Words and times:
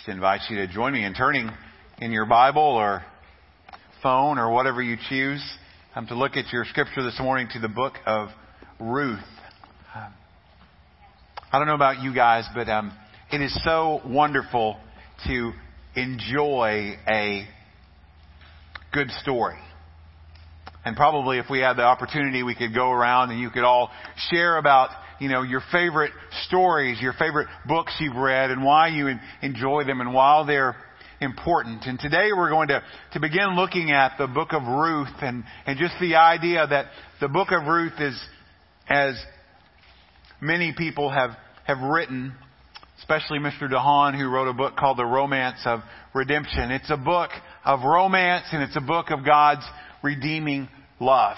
just 0.00 0.08
invite 0.08 0.40
you 0.48 0.56
to 0.56 0.66
join 0.66 0.94
me 0.94 1.04
in 1.04 1.12
turning 1.12 1.50
in 1.98 2.10
your 2.10 2.24
Bible 2.24 2.62
or 2.62 3.04
phone 4.02 4.38
or 4.38 4.50
whatever 4.50 4.80
you 4.80 4.96
choose 5.10 5.44
um, 5.94 6.06
to 6.06 6.14
look 6.14 6.36
at 6.36 6.50
your 6.52 6.64
scripture 6.64 7.02
this 7.02 7.18
morning 7.20 7.48
to 7.52 7.58
the 7.58 7.68
book 7.68 7.94
of 8.06 8.30
Ruth. 8.78 9.18
Um, 9.94 10.14
I 11.52 11.58
don't 11.58 11.66
know 11.66 11.74
about 11.74 12.02
you 12.02 12.14
guys, 12.14 12.46
but 12.54 12.66
um, 12.70 12.96
it 13.30 13.42
is 13.42 13.58
so 13.62 14.00
wonderful 14.06 14.78
to 15.26 15.52
enjoy 15.94 16.96
a 17.06 17.46
good 18.92 19.10
story. 19.22 19.58
And 20.82 20.96
probably 20.96 21.38
if 21.38 21.46
we 21.50 21.58
had 21.58 21.74
the 21.74 21.84
opportunity, 21.84 22.42
we 22.42 22.54
could 22.54 22.74
go 22.74 22.90
around 22.90 23.32
and 23.32 23.40
you 23.40 23.50
could 23.50 23.64
all 23.64 23.90
share 24.30 24.56
about, 24.56 24.90
you 25.20 25.28
know, 25.28 25.42
your 25.42 25.62
favorite 25.70 26.12
stories, 26.46 27.00
your 27.00 27.12
favorite 27.12 27.46
books 27.68 27.94
you've 28.00 28.16
read 28.16 28.50
and 28.50 28.64
why 28.64 28.88
you 28.88 29.08
enjoy 29.42 29.84
them 29.84 30.00
and 30.00 30.12
why 30.12 30.44
they're 30.46 30.74
important. 31.20 31.84
And 31.84 31.98
today 31.98 32.30
we're 32.34 32.48
going 32.48 32.68
to, 32.68 32.82
to 33.12 33.20
begin 33.20 33.54
looking 33.54 33.92
at 33.92 34.16
the 34.18 34.26
book 34.26 34.52
of 34.52 34.62
Ruth 34.62 35.14
and, 35.20 35.44
and 35.66 35.78
just 35.78 35.94
the 36.00 36.16
idea 36.16 36.66
that 36.66 36.86
the 37.20 37.28
book 37.28 37.48
of 37.52 37.66
Ruth 37.66 37.92
is, 38.00 38.20
as 38.88 39.14
many 40.40 40.74
people 40.76 41.10
have, 41.10 41.30
have 41.64 41.78
written, 41.80 42.34
especially 42.98 43.38
Mr. 43.38 43.70
DeHaan 43.70 44.18
who 44.18 44.28
wrote 44.28 44.48
a 44.48 44.54
book 44.54 44.76
called 44.76 44.98
The 44.98 45.04
Romance 45.04 45.60
of 45.66 45.80
Redemption. 46.14 46.70
It's 46.70 46.90
a 46.90 46.96
book 46.96 47.30
of 47.64 47.80
romance 47.84 48.46
and 48.52 48.62
it's 48.62 48.76
a 48.76 48.80
book 48.80 49.10
of 49.10 49.24
God's 49.24 49.64
redeeming 50.02 50.68
love. 50.98 51.36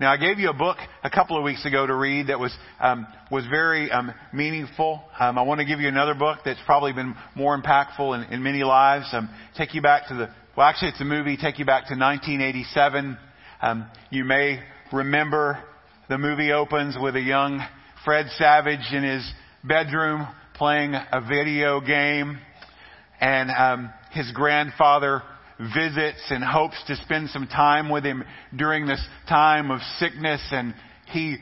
Now, 0.00 0.10
I 0.10 0.16
gave 0.16 0.38
you 0.38 0.48
a 0.48 0.54
book 0.54 0.78
a 1.04 1.10
couple 1.10 1.36
of 1.36 1.44
weeks 1.44 1.66
ago 1.66 1.86
to 1.86 1.94
read 1.94 2.28
that 2.28 2.40
was 2.40 2.56
um, 2.80 3.06
was 3.30 3.44
very 3.48 3.90
um, 3.90 4.14
meaningful. 4.32 5.02
Um, 5.18 5.36
I 5.36 5.42
want 5.42 5.60
to 5.60 5.66
give 5.66 5.78
you 5.78 5.88
another 5.88 6.14
book 6.14 6.38
that's 6.42 6.58
probably 6.64 6.94
been 6.94 7.14
more 7.34 7.60
impactful 7.60 8.16
in, 8.16 8.32
in 8.32 8.42
many 8.42 8.64
lives. 8.64 9.10
Um, 9.12 9.28
take 9.58 9.74
you 9.74 9.82
back 9.82 10.08
to 10.08 10.14
the 10.14 10.30
well, 10.56 10.66
actually, 10.66 10.92
it's 10.92 11.02
a 11.02 11.04
movie. 11.04 11.36
Take 11.36 11.58
you 11.58 11.66
back 11.66 11.88
to 11.88 11.94
1987. 11.96 13.18
Um, 13.60 13.90
you 14.08 14.24
may 14.24 14.60
remember 14.90 15.62
the 16.08 16.16
movie 16.16 16.50
opens 16.50 16.96
with 16.98 17.14
a 17.14 17.20
young 17.20 17.62
Fred 18.02 18.28
Savage 18.38 18.94
in 18.94 19.02
his 19.04 19.30
bedroom 19.62 20.26
playing 20.54 20.94
a 20.94 21.20
video 21.28 21.78
game, 21.82 22.38
and 23.20 23.50
um, 23.50 23.92
his 24.12 24.32
grandfather 24.32 25.20
visits 25.74 26.22
and 26.30 26.42
hopes 26.42 26.76
to 26.86 26.96
spend 26.96 27.28
some 27.30 27.46
time 27.46 27.90
with 27.90 28.04
him 28.04 28.24
during 28.56 28.86
this 28.86 29.04
time 29.28 29.70
of 29.70 29.80
sickness 29.98 30.40
and 30.50 30.74
he 31.12 31.36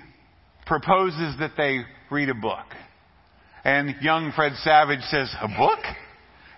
proposes 0.66 1.38
that 1.38 1.52
they 1.56 1.80
read 2.10 2.28
a 2.28 2.34
book. 2.34 2.66
And 3.64 3.94
young 4.00 4.32
Fred 4.34 4.52
Savage 4.62 5.02
says, 5.02 5.32
a 5.40 5.48
book? 5.48 5.78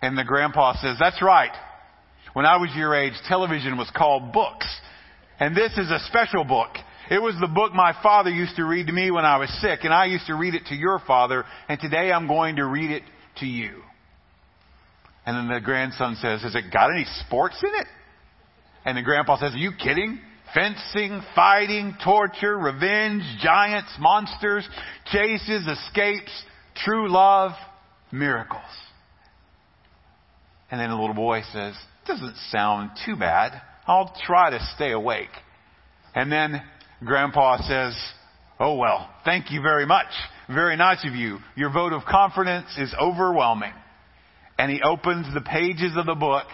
And 0.03 0.17
the 0.17 0.25
grandpa 0.25 0.75
says, 0.81 0.97
that's 0.99 1.21
right. 1.23 1.53
When 2.33 2.47
I 2.47 2.57
was 2.57 2.71
your 2.75 2.95
age, 2.95 3.15
television 3.29 3.77
was 3.77 3.91
called 3.95 4.33
books. 4.33 4.67
And 5.39 5.57
this 5.57 5.73
is 5.73 5.91
a 5.91 5.99
special 6.07 6.45
book. 6.45 6.71
It 7.11 7.21
was 7.21 7.35
the 7.41 7.49
book 7.49 7.73
my 7.75 7.93
father 8.03 8.31
used 8.31 8.57
to 8.57 8.65
read 8.65 8.87
to 8.87 8.93
me 8.93 9.11
when 9.11 9.25
I 9.25 9.39
was 9.39 9.51
sick, 9.61 9.81
and 9.83 9.93
I 9.93 10.05
used 10.05 10.27
to 10.27 10.35
read 10.35 10.55
it 10.55 10.67
to 10.67 10.77
your 10.77 11.01
father, 11.07 11.45
and 11.69 11.81
today 11.81 12.13
I'm 12.13 12.29
going 12.29 12.57
to 12.57 12.65
read 12.65 12.91
it 12.93 13.03
to 13.39 13.47
you. 13.47 13.83
And 15.27 15.37
then 15.37 15.55
the 15.55 15.61
grandson 15.61 16.17
says, 16.17 16.43
Has 16.43 16.55
it 16.55 16.73
got 16.73 16.91
any 16.91 17.07
sports 17.27 17.57
in 17.63 17.69
it? 17.69 17.87
And 18.85 18.97
the 18.97 19.03
grandpa 19.03 19.39
says, 19.39 19.55
Are 19.55 19.59
you 19.59 19.73
kidding? 19.73 20.21
Fencing, 20.55 21.23
fighting, 21.35 21.95
torture, 22.03 22.59
revenge, 22.59 23.23
giants, 23.41 23.95
monsters, 24.01 24.69
chases, 25.13 25.67
escapes, 25.67 26.33
true 26.85 27.11
love, 27.11 27.53
miracles. 28.11 28.63
And 30.71 30.81
then 30.81 30.91
the 30.91 30.97
little 30.97 31.15
boy 31.15 31.43
says, 31.53 31.75
Doesn't 32.07 32.37
sound 32.51 32.91
too 33.05 33.17
bad. 33.17 33.61
I'll 33.87 34.15
try 34.25 34.51
to 34.51 34.61
stay 34.75 34.93
awake. 34.93 35.31
And 36.15 36.33
then 36.33 36.63
grandpa 37.05 37.59
says, 37.59 37.97
Oh 38.59 38.77
well, 38.77 39.09
thank 39.25 39.51
you 39.51 39.63
very 39.63 39.87
much. 39.87 40.09
Very 40.49 40.77
nice 40.77 41.05
of 41.07 41.15
you. 41.15 41.39
Your 41.57 41.73
vote 41.73 41.93
of 41.93 42.05
confidence 42.05 42.67
is 42.79 42.93
overwhelming 43.01 43.73
and 44.61 44.71
he 44.71 44.83
opens 44.83 45.27
the 45.33 45.41
pages 45.41 45.93
of 45.97 46.05
the 46.05 46.15
book 46.15 46.45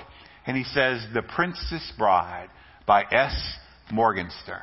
and 0.47 0.57
he 0.57 0.63
says, 0.63 1.05
The 1.13 1.23
Princess 1.23 1.93
Bride 1.99 2.49
by 2.87 3.03
S. 3.03 3.35
Morgenstern. 3.91 4.61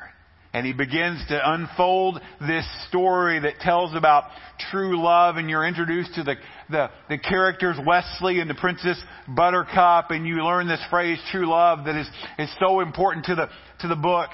And 0.54 0.64
he 0.64 0.72
begins 0.72 1.22
to 1.28 1.52
unfold 1.52 2.22
this 2.40 2.64
story 2.88 3.40
that 3.40 3.58
tells 3.60 3.94
about 3.94 4.30
true 4.70 4.98
love 4.98 5.36
and 5.36 5.50
you're 5.50 5.66
introduced 5.66 6.14
to 6.14 6.22
the, 6.22 6.36
the, 6.70 6.90
the 7.10 7.18
characters 7.18 7.76
Westley 7.86 8.40
and 8.40 8.48
the 8.48 8.54
Princess 8.54 8.98
Buttercup 9.28 10.10
and 10.10 10.26
you 10.26 10.42
learn 10.42 10.66
this 10.66 10.82
phrase, 10.88 11.18
true 11.30 11.46
love, 11.46 11.84
that 11.84 11.96
is, 11.96 12.08
is 12.38 12.48
so 12.58 12.80
important 12.80 13.26
to 13.26 13.34
the, 13.34 13.50
to 13.80 13.88
the 13.88 13.96
book. 13.96 14.30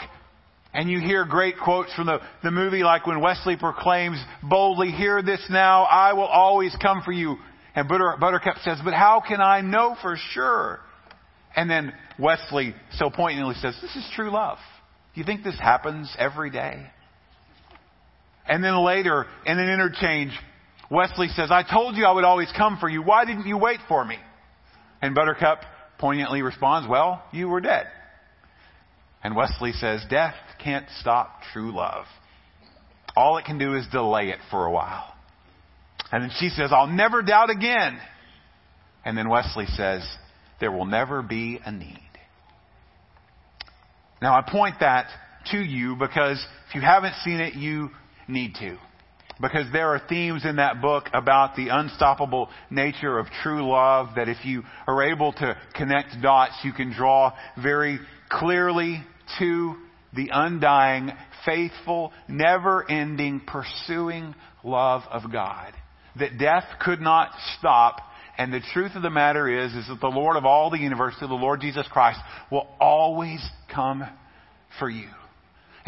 And 0.72 0.88
you 0.88 1.00
hear 1.00 1.24
great 1.24 1.56
quotes 1.58 1.92
from 1.94 2.06
the, 2.06 2.20
the 2.44 2.52
movie 2.52 2.84
like 2.84 3.08
when 3.08 3.20
Westley 3.20 3.56
proclaims 3.56 4.22
boldly, 4.40 4.92
hear 4.92 5.20
this 5.20 5.44
now, 5.50 5.82
I 5.82 6.12
will 6.12 6.26
always 6.26 6.76
come 6.80 7.02
for 7.04 7.10
you. 7.10 7.38
And 7.74 7.88
Butter, 7.88 8.16
Buttercup 8.18 8.56
says, 8.62 8.78
but 8.84 8.94
how 8.94 9.22
can 9.26 9.40
I 9.40 9.60
know 9.60 9.96
for 10.00 10.16
sure? 10.32 10.80
And 11.54 11.70
then 11.70 11.92
Westley 12.18 12.74
so 12.92 13.10
poignantly 13.10 13.54
says, 13.56 13.76
this 13.80 13.94
is 13.96 14.08
true 14.14 14.30
love. 14.30 14.58
Do 15.14 15.20
you 15.20 15.24
think 15.24 15.42
this 15.42 15.58
happens 15.58 16.14
every 16.18 16.50
day? 16.50 16.86
And 18.46 18.62
then 18.64 18.84
later, 18.84 19.26
in 19.46 19.58
an 19.58 19.68
interchange, 19.68 20.32
Westley 20.90 21.28
says, 21.28 21.50
I 21.50 21.62
told 21.62 21.96
you 21.96 22.04
I 22.04 22.12
would 22.12 22.24
always 22.24 22.50
come 22.56 22.78
for 22.78 22.88
you. 22.88 23.02
Why 23.02 23.24
didn't 23.24 23.46
you 23.46 23.56
wait 23.56 23.80
for 23.88 24.04
me? 24.04 24.16
And 25.02 25.14
Buttercup 25.14 25.60
poignantly 25.98 26.42
responds, 26.42 26.88
well, 26.88 27.22
you 27.32 27.48
were 27.48 27.60
dead. 27.60 27.86
And 29.22 29.36
Westley 29.36 29.72
says, 29.72 30.02
death 30.08 30.34
can't 30.62 30.86
stop 31.00 31.42
true 31.52 31.74
love. 31.74 32.06
All 33.14 33.36
it 33.38 33.44
can 33.44 33.58
do 33.58 33.74
is 33.74 33.86
delay 33.92 34.30
it 34.30 34.38
for 34.50 34.66
a 34.66 34.70
while. 34.72 35.09
And 36.12 36.24
then 36.24 36.30
she 36.38 36.48
says, 36.48 36.70
I'll 36.72 36.86
never 36.86 37.22
doubt 37.22 37.50
again. 37.50 37.98
And 39.04 39.16
then 39.16 39.28
Westley 39.28 39.66
says, 39.66 40.06
there 40.60 40.72
will 40.72 40.86
never 40.86 41.22
be 41.22 41.58
a 41.64 41.72
need. 41.72 41.98
Now 44.20 44.34
I 44.34 44.42
point 44.42 44.76
that 44.80 45.06
to 45.52 45.58
you 45.58 45.96
because 45.96 46.44
if 46.68 46.74
you 46.74 46.80
haven't 46.82 47.14
seen 47.24 47.40
it, 47.40 47.54
you 47.54 47.90
need 48.28 48.54
to. 48.56 48.76
Because 49.40 49.72
there 49.72 49.88
are 49.94 50.02
themes 50.06 50.44
in 50.44 50.56
that 50.56 50.82
book 50.82 51.06
about 51.14 51.56
the 51.56 51.68
unstoppable 51.68 52.50
nature 52.70 53.18
of 53.18 53.26
true 53.42 53.66
love 53.66 54.08
that 54.16 54.28
if 54.28 54.44
you 54.44 54.64
are 54.86 55.02
able 55.02 55.32
to 55.32 55.56
connect 55.74 56.20
dots, 56.20 56.52
you 56.62 56.74
can 56.74 56.92
draw 56.92 57.32
very 57.62 57.98
clearly 58.28 59.02
to 59.38 59.76
the 60.14 60.28
undying, 60.30 61.10
faithful, 61.46 62.12
never 62.28 62.88
ending, 62.90 63.40
pursuing 63.46 64.34
love 64.62 65.02
of 65.10 65.32
God 65.32 65.72
that 66.18 66.38
death 66.38 66.64
could 66.80 67.00
not 67.00 67.30
stop. 67.58 68.00
And 68.38 68.52
the 68.52 68.60
truth 68.72 68.92
of 68.94 69.02
the 69.02 69.10
matter 69.10 69.48
is, 69.48 69.72
is 69.74 69.86
that 69.88 70.00
the 70.00 70.08
Lord 70.08 70.36
of 70.36 70.44
all 70.44 70.70
the 70.70 70.78
universe, 70.78 71.14
the 71.20 71.26
Lord 71.26 71.60
Jesus 71.60 71.86
Christ, 71.90 72.20
will 72.50 72.68
always 72.80 73.44
come 73.72 74.04
for 74.78 74.88
you. 74.88 75.08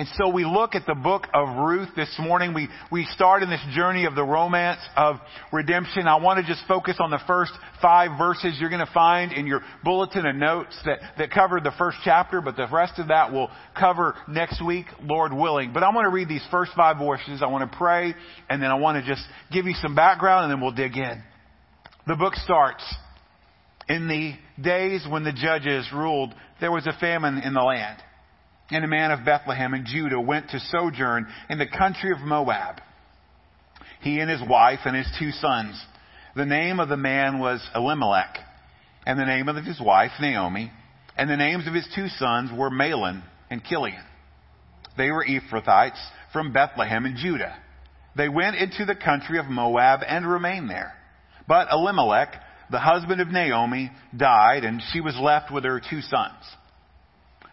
And 0.02 0.10
so 0.16 0.30
we 0.30 0.44
look 0.44 0.74
at 0.74 0.84
the 0.84 0.96
book 0.96 1.28
of 1.32 1.58
Ruth 1.58 1.90
this 1.94 2.12
morning. 2.18 2.54
We, 2.54 2.68
we 2.90 3.04
start 3.14 3.44
in 3.44 3.50
this 3.50 3.64
journey 3.72 4.04
of 4.04 4.16
the 4.16 4.24
romance 4.24 4.80
of 4.96 5.18
redemption. 5.52 6.08
I 6.08 6.16
want 6.16 6.44
to 6.44 6.44
just 6.44 6.66
focus 6.66 6.96
on 6.98 7.12
the 7.12 7.20
first 7.24 7.52
five 7.80 8.18
verses 8.18 8.56
you're 8.58 8.68
going 8.68 8.84
to 8.84 8.92
find 8.92 9.30
in 9.30 9.46
your 9.46 9.60
bulletin 9.84 10.26
of 10.26 10.34
notes 10.34 10.76
that, 10.86 10.98
that 11.18 11.30
cover 11.30 11.60
the 11.60 11.70
first 11.78 11.98
chapter, 12.02 12.40
but 12.40 12.56
the 12.56 12.66
rest 12.72 12.98
of 12.98 13.06
that 13.06 13.32
we'll 13.32 13.48
cover 13.78 14.16
next 14.26 14.60
week, 14.60 14.86
Lord 15.04 15.32
willing. 15.32 15.72
But 15.72 15.84
I 15.84 15.94
want 15.94 16.06
to 16.06 16.10
read 16.10 16.28
these 16.28 16.44
first 16.50 16.72
five 16.74 16.96
verses. 16.98 17.40
I 17.40 17.46
want 17.46 17.70
to 17.70 17.78
pray, 17.78 18.12
and 18.50 18.60
then 18.60 18.72
I 18.72 18.74
want 18.74 19.00
to 19.00 19.08
just 19.08 19.22
give 19.52 19.66
you 19.66 19.74
some 19.80 19.94
background, 19.94 20.46
and 20.46 20.52
then 20.52 20.60
we'll 20.60 20.74
dig 20.74 20.96
in. 20.96 21.22
The 22.08 22.16
book 22.16 22.34
starts. 22.34 22.82
In 23.88 24.08
the 24.08 24.32
days 24.60 25.06
when 25.08 25.22
the 25.22 25.32
judges 25.32 25.88
ruled, 25.94 26.34
there 26.60 26.72
was 26.72 26.88
a 26.88 26.92
famine 26.98 27.38
in 27.38 27.54
the 27.54 27.62
land 27.62 28.02
and 28.72 28.84
a 28.84 28.88
man 28.88 29.10
of 29.10 29.24
Bethlehem 29.24 29.74
in 29.74 29.84
Judah 29.84 30.20
went 30.20 30.50
to 30.50 30.60
sojourn 30.60 31.26
in 31.50 31.58
the 31.58 31.66
country 31.66 32.10
of 32.12 32.20
Moab. 32.20 32.80
He 34.00 34.18
and 34.18 34.30
his 34.30 34.42
wife 34.46 34.80
and 34.84 34.96
his 34.96 35.08
two 35.18 35.30
sons. 35.30 35.80
The 36.34 36.46
name 36.46 36.80
of 36.80 36.88
the 36.88 36.96
man 36.96 37.38
was 37.38 37.62
Elimelech, 37.74 38.38
and 39.06 39.18
the 39.18 39.26
name 39.26 39.48
of 39.48 39.64
his 39.64 39.80
wife 39.80 40.12
Naomi, 40.20 40.72
and 41.16 41.28
the 41.28 41.36
names 41.36 41.66
of 41.66 41.74
his 41.74 41.86
two 41.94 42.08
sons 42.08 42.50
were 42.56 42.70
Mahlon 42.70 43.22
and 43.50 43.62
Chilion. 43.62 44.02
They 44.96 45.10
were 45.10 45.24
Ephrathites 45.24 46.00
from 46.32 46.52
Bethlehem 46.52 47.04
in 47.04 47.16
Judah. 47.16 47.54
They 48.16 48.28
went 48.28 48.56
into 48.56 48.84
the 48.84 48.94
country 48.94 49.38
of 49.38 49.46
Moab 49.46 50.00
and 50.06 50.26
remained 50.26 50.70
there. 50.70 50.94
But 51.46 51.68
Elimelech, 51.70 52.34
the 52.70 52.78
husband 52.78 53.20
of 53.20 53.28
Naomi, 53.28 53.90
died, 54.16 54.64
and 54.64 54.82
she 54.92 55.00
was 55.00 55.16
left 55.18 55.50
with 55.52 55.64
her 55.64 55.80
two 55.80 56.00
sons. 56.00 56.44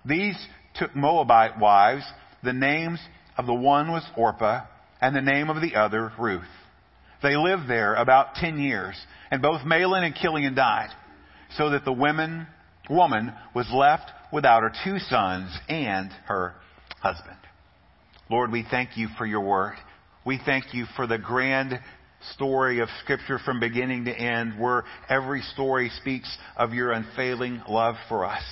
These 0.05 0.37
took 0.79 0.95
Moabite 0.95 1.59
wives. 1.59 2.03
The 2.43 2.53
names 2.53 2.99
of 3.37 3.45
the 3.45 3.53
one 3.53 3.91
was 3.91 4.03
Orpah, 4.17 4.65
and 5.01 5.15
the 5.15 5.21
name 5.21 5.49
of 5.49 5.61
the 5.61 5.75
other 5.75 6.11
Ruth. 6.17 6.41
They 7.21 7.35
lived 7.35 7.67
there 7.67 7.95
about 7.95 8.35
10 8.35 8.59
years, 8.59 8.95
and 9.29 9.41
both 9.41 9.61
Mahlon 9.61 10.05
and 10.05 10.15
Chilion 10.15 10.55
died, 10.55 10.89
so 11.57 11.71
that 11.71 11.85
the 11.85 11.93
women, 11.93 12.47
woman 12.89 13.33
was 13.53 13.69
left 13.73 14.09
without 14.31 14.63
her 14.63 14.71
two 14.83 14.99
sons 14.99 15.55
and 15.67 16.11
her 16.27 16.53
husband. 17.01 17.37
Lord, 18.29 18.51
we 18.51 18.65
thank 18.69 18.95
you 18.95 19.07
for 19.17 19.25
your 19.25 19.41
word. 19.41 19.75
We 20.25 20.39
thank 20.45 20.73
you 20.73 20.85
for 20.95 21.07
the 21.07 21.17
grand 21.17 21.79
story 22.35 22.79
of 22.79 22.89
Scripture 23.03 23.39
from 23.43 23.59
beginning 23.59 24.05
to 24.05 24.11
end, 24.11 24.59
where 24.59 24.83
every 25.09 25.41
story 25.41 25.89
speaks 25.99 26.29
of 26.55 26.73
your 26.73 26.91
unfailing 26.91 27.61
love 27.67 27.95
for 28.07 28.25
us. 28.25 28.43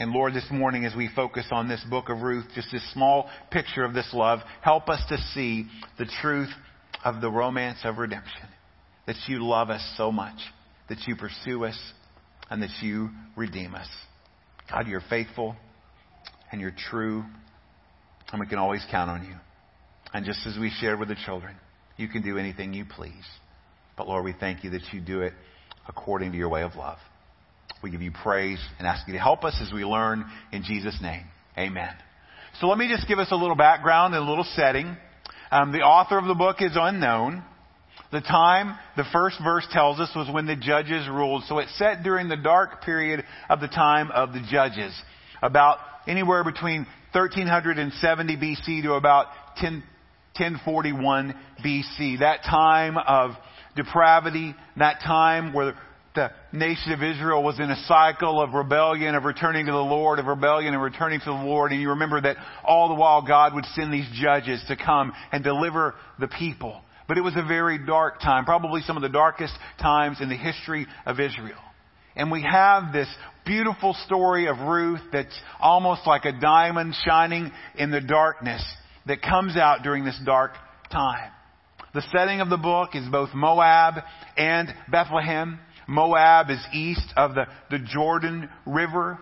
And 0.00 0.12
Lord, 0.12 0.32
this 0.32 0.46
morning 0.50 0.86
as 0.86 0.96
we 0.96 1.10
focus 1.14 1.44
on 1.50 1.68
this 1.68 1.84
book 1.90 2.08
of 2.08 2.22
Ruth, 2.22 2.46
just 2.54 2.72
this 2.72 2.92
small 2.94 3.28
picture 3.50 3.84
of 3.84 3.92
this 3.92 4.08
love, 4.14 4.38
help 4.62 4.88
us 4.88 5.02
to 5.10 5.18
see 5.34 5.66
the 5.98 6.06
truth 6.22 6.48
of 7.04 7.20
the 7.20 7.30
romance 7.30 7.80
of 7.84 7.98
redemption. 7.98 8.48
That 9.06 9.16
you 9.28 9.44
love 9.44 9.68
us 9.68 9.86
so 9.98 10.10
much, 10.10 10.38
that 10.88 11.06
you 11.06 11.16
pursue 11.16 11.66
us, 11.66 11.78
and 12.48 12.62
that 12.62 12.70
you 12.80 13.10
redeem 13.36 13.74
us. 13.74 13.88
God, 14.70 14.88
you're 14.88 15.02
faithful 15.10 15.54
and 16.50 16.62
you're 16.62 16.74
true, 16.90 17.22
and 18.32 18.40
we 18.40 18.46
can 18.46 18.58
always 18.58 18.84
count 18.90 19.10
on 19.10 19.26
you. 19.26 19.34
And 20.14 20.24
just 20.24 20.46
as 20.46 20.56
we 20.58 20.72
shared 20.80 20.98
with 20.98 21.10
the 21.10 21.16
children, 21.26 21.56
you 21.98 22.08
can 22.08 22.22
do 22.22 22.38
anything 22.38 22.72
you 22.72 22.86
please. 22.86 23.12
But 23.98 24.08
Lord, 24.08 24.24
we 24.24 24.32
thank 24.32 24.64
you 24.64 24.70
that 24.70 24.94
you 24.94 25.00
do 25.02 25.20
it 25.20 25.34
according 25.86 26.32
to 26.32 26.38
your 26.38 26.48
way 26.48 26.62
of 26.62 26.74
love. 26.74 26.96
We 27.82 27.90
give 27.90 28.02
you 28.02 28.12
praise 28.12 28.60
and 28.78 28.86
ask 28.86 29.06
you 29.06 29.14
to 29.14 29.20
help 29.20 29.44
us 29.44 29.58
as 29.62 29.72
we 29.72 29.84
learn 29.84 30.24
in 30.52 30.62
Jesus' 30.62 30.98
name. 31.00 31.24
Amen. 31.56 31.90
So 32.60 32.66
let 32.66 32.78
me 32.78 32.88
just 32.88 33.08
give 33.08 33.18
us 33.18 33.28
a 33.30 33.36
little 33.36 33.56
background 33.56 34.14
and 34.14 34.24
a 34.24 34.28
little 34.28 34.46
setting. 34.54 34.96
Um, 35.50 35.72
the 35.72 35.80
author 35.80 36.18
of 36.18 36.26
the 36.26 36.34
book 36.34 36.56
is 36.60 36.72
unknown. 36.74 37.42
The 38.12 38.20
time, 38.20 38.76
the 38.96 39.04
first 39.12 39.36
verse 39.42 39.66
tells 39.72 40.00
us, 40.00 40.10
was 40.14 40.28
when 40.32 40.46
the 40.46 40.56
judges 40.56 41.08
ruled. 41.08 41.44
So 41.44 41.58
it's 41.58 41.76
set 41.78 42.02
during 42.02 42.28
the 42.28 42.36
dark 42.36 42.82
period 42.82 43.24
of 43.48 43.60
the 43.60 43.68
time 43.68 44.10
of 44.10 44.32
the 44.32 44.44
judges. 44.50 44.92
About 45.42 45.78
anywhere 46.06 46.44
between 46.44 46.86
1370 47.12 48.36
BC 48.36 48.82
to 48.82 48.94
about 48.94 49.26
10, 49.56 49.82
1041 50.36 51.34
BC. 51.64 52.18
That 52.18 52.42
time 52.42 52.96
of 52.98 53.32
depravity, 53.76 54.54
that 54.76 55.00
time 55.04 55.52
where 55.52 55.74
the 56.14 56.30
nation 56.52 56.92
of 56.92 57.02
Israel 57.02 57.42
was 57.42 57.60
in 57.60 57.70
a 57.70 57.82
cycle 57.86 58.40
of 58.40 58.52
rebellion, 58.52 59.14
of 59.14 59.24
returning 59.24 59.66
to 59.66 59.72
the 59.72 59.78
Lord, 59.78 60.18
of 60.18 60.26
rebellion 60.26 60.74
and 60.74 60.82
returning 60.82 61.20
to 61.20 61.26
the 61.26 61.30
Lord. 61.32 61.72
And 61.72 61.80
you 61.80 61.90
remember 61.90 62.20
that 62.20 62.36
all 62.64 62.88
the 62.88 62.94
while 62.94 63.22
God 63.22 63.54
would 63.54 63.64
send 63.76 63.92
these 63.92 64.08
judges 64.14 64.62
to 64.68 64.76
come 64.76 65.12
and 65.30 65.44
deliver 65.44 65.94
the 66.18 66.28
people. 66.28 66.80
But 67.06 67.18
it 67.18 67.22
was 67.22 67.34
a 67.36 67.42
very 67.42 67.78
dark 67.78 68.20
time, 68.20 68.44
probably 68.44 68.82
some 68.82 68.96
of 68.96 69.02
the 69.02 69.08
darkest 69.08 69.52
times 69.80 70.20
in 70.20 70.28
the 70.28 70.36
history 70.36 70.86
of 71.06 71.20
Israel. 71.20 71.58
And 72.16 72.30
we 72.30 72.42
have 72.42 72.92
this 72.92 73.08
beautiful 73.46 73.94
story 74.06 74.46
of 74.46 74.58
Ruth 74.58 75.00
that's 75.12 75.38
almost 75.60 76.06
like 76.06 76.24
a 76.24 76.38
diamond 76.38 76.94
shining 77.04 77.50
in 77.76 77.90
the 77.90 78.00
darkness 78.00 78.64
that 79.06 79.22
comes 79.22 79.56
out 79.56 79.82
during 79.82 80.04
this 80.04 80.20
dark 80.24 80.52
time. 80.90 81.30
The 81.92 82.02
setting 82.16 82.40
of 82.40 82.48
the 82.48 82.56
book 82.56 82.90
is 82.94 83.08
both 83.10 83.30
Moab 83.34 83.94
and 84.36 84.72
Bethlehem. 84.88 85.58
Moab 85.90 86.50
is 86.50 86.64
east 86.72 87.12
of 87.16 87.34
the, 87.34 87.46
the 87.68 87.80
Jordan 87.80 88.48
River. 88.64 89.18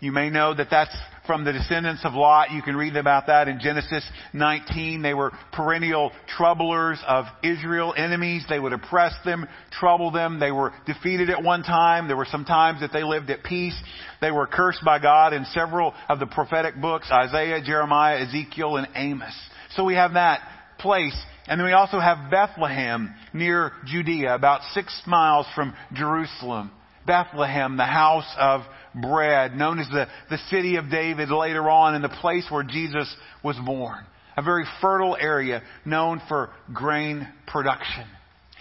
You 0.00 0.10
may 0.10 0.30
know 0.30 0.54
that 0.54 0.68
that's 0.70 0.96
from 1.26 1.44
the 1.44 1.52
descendants 1.52 2.02
of 2.04 2.14
Lot. 2.14 2.50
You 2.50 2.62
can 2.62 2.76
read 2.76 2.96
about 2.96 3.26
that 3.26 3.46
in 3.46 3.60
Genesis 3.60 4.08
19. 4.32 5.02
They 5.02 5.12
were 5.12 5.32
perennial 5.52 6.12
troublers 6.36 6.98
of 7.06 7.26
Israel, 7.42 7.92
enemies. 7.94 8.42
They 8.48 8.58
would 8.58 8.72
oppress 8.72 9.12
them, 9.26 9.46
trouble 9.70 10.10
them. 10.10 10.40
They 10.40 10.50
were 10.50 10.72
defeated 10.86 11.28
at 11.28 11.42
one 11.42 11.62
time. 11.62 12.06
There 12.06 12.16
were 12.16 12.28
some 12.30 12.46
times 12.46 12.80
that 12.80 12.92
they 12.92 13.02
lived 13.02 13.28
at 13.28 13.44
peace. 13.44 13.78
They 14.22 14.30
were 14.30 14.46
cursed 14.46 14.82
by 14.84 15.00
God 15.00 15.34
in 15.34 15.44
several 15.46 15.92
of 16.08 16.20
the 16.20 16.26
prophetic 16.26 16.80
books, 16.80 17.10
Isaiah, 17.12 17.60
Jeremiah, 17.62 18.24
Ezekiel, 18.24 18.76
and 18.76 18.88
Amos. 18.94 19.38
So 19.76 19.84
we 19.84 19.94
have 19.96 20.14
that 20.14 20.40
place. 20.78 21.16
And 21.48 21.58
then 21.58 21.66
we 21.66 21.72
also 21.72 21.98
have 21.98 22.30
Bethlehem 22.30 23.14
near 23.32 23.72
Judea, 23.86 24.34
about 24.34 24.60
six 24.74 25.02
miles 25.06 25.46
from 25.54 25.74
Jerusalem. 25.94 26.70
Bethlehem, 27.06 27.78
the 27.78 27.86
house 27.86 28.30
of 28.38 28.60
bread, 28.94 29.56
known 29.56 29.78
as 29.78 29.88
the, 29.88 30.06
the 30.28 30.36
city 30.50 30.76
of 30.76 30.90
David 30.90 31.30
later 31.30 31.70
on, 31.70 31.94
and 31.94 32.04
the 32.04 32.10
place 32.10 32.46
where 32.50 32.62
Jesus 32.62 33.12
was 33.42 33.56
born. 33.64 34.04
A 34.36 34.42
very 34.42 34.66
fertile 34.82 35.16
area 35.18 35.62
known 35.86 36.20
for 36.28 36.50
grain 36.72 37.26
production. 37.46 38.04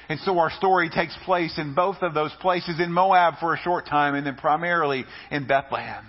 And 0.07 0.17
so 0.21 0.39
our 0.39 0.49
story 0.51 0.89
takes 0.89 1.15
place 1.25 1.59
in 1.59 1.75
both 1.75 1.97
of 2.01 2.13
those 2.13 2.31
places, 2.39 2.79
in 2.79 2.93
Moab 2.93 3.33
for 3.41 3.53
a 3.53 3.59
short 3.59 3.85
time, 3.85 4.15
and 4.15 4.25
then 4.25 4.35
primarily 4.35 5.03
in 5.29 5.45
Bethlehem. 5.45 6.05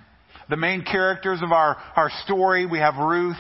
The 0.48 0.56
main 0.56 0.84
characters 0.84 1.40
of 1.42 1.50
our, 1.50 1.76
our 1.96 2.10
story, 2.24 2.66
we 2.66 2.78
have 2.78 2.96
Ruth, 2.96 3.36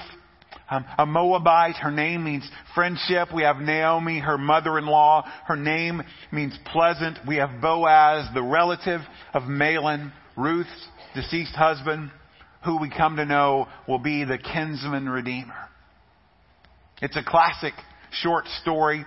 um, 0.70 0.84
a 0.98 1.06
Moabite. 1.06 1.76
Her 1.76 1.90
name 1.90 2.24
means 2.24 2.48
friendship. 2.74 3.28
We 3.34 3.42
have 3.42 3.56
Naomi, 3.56 4.18
her 4.20 4.38
mother-in-law. 4.38 5.24
Her 5.46 5.56
name 5.56 6.02
means 6.32 6.58
pleasant. 6.72 7.18
We 7.26 7.36
have 7.36 7.60
Boaz, 7.60 8.28
the 8.34 8.42
relative 8.42 9.00
of 9.34 9.44
Mahlon, 9.44 10.12
Ruth's 10.36 10.88
deceased 11.14 11.54
husband, 11.54 12.10
who 12.64 12.78
we 12.78 12.90
come 12.90 13.16
to 13.16 13.24
know 13.24 13.66
will 13.86 13.98
be 13.98 14.24
the 14.24 14.38
kinsman 14.38 15.08
redeemer. 15.08 15.68
It's 17.00 17.16
a 17.16 17.24
classic 17.24 17.74
short 18.10 18.46
story. 18.62 19.04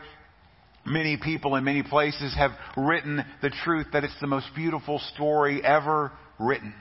Many 0.86 1.18
people 1.18 1.56
in 1.56 1.64
many 1.64 1.84
places 1.84 2.36
have 2.36 2.52
written 2.76 3.24
the 3.42 3.52
truth 3.64 3.88
that 3.94 4.04
it's 4.04 4.20
the 4.20 4.28
most 4.28 4.48
beautiful 4.56 5.00
story 5.14 5.64
ever 5.64 6.12
written. 6.40 6.74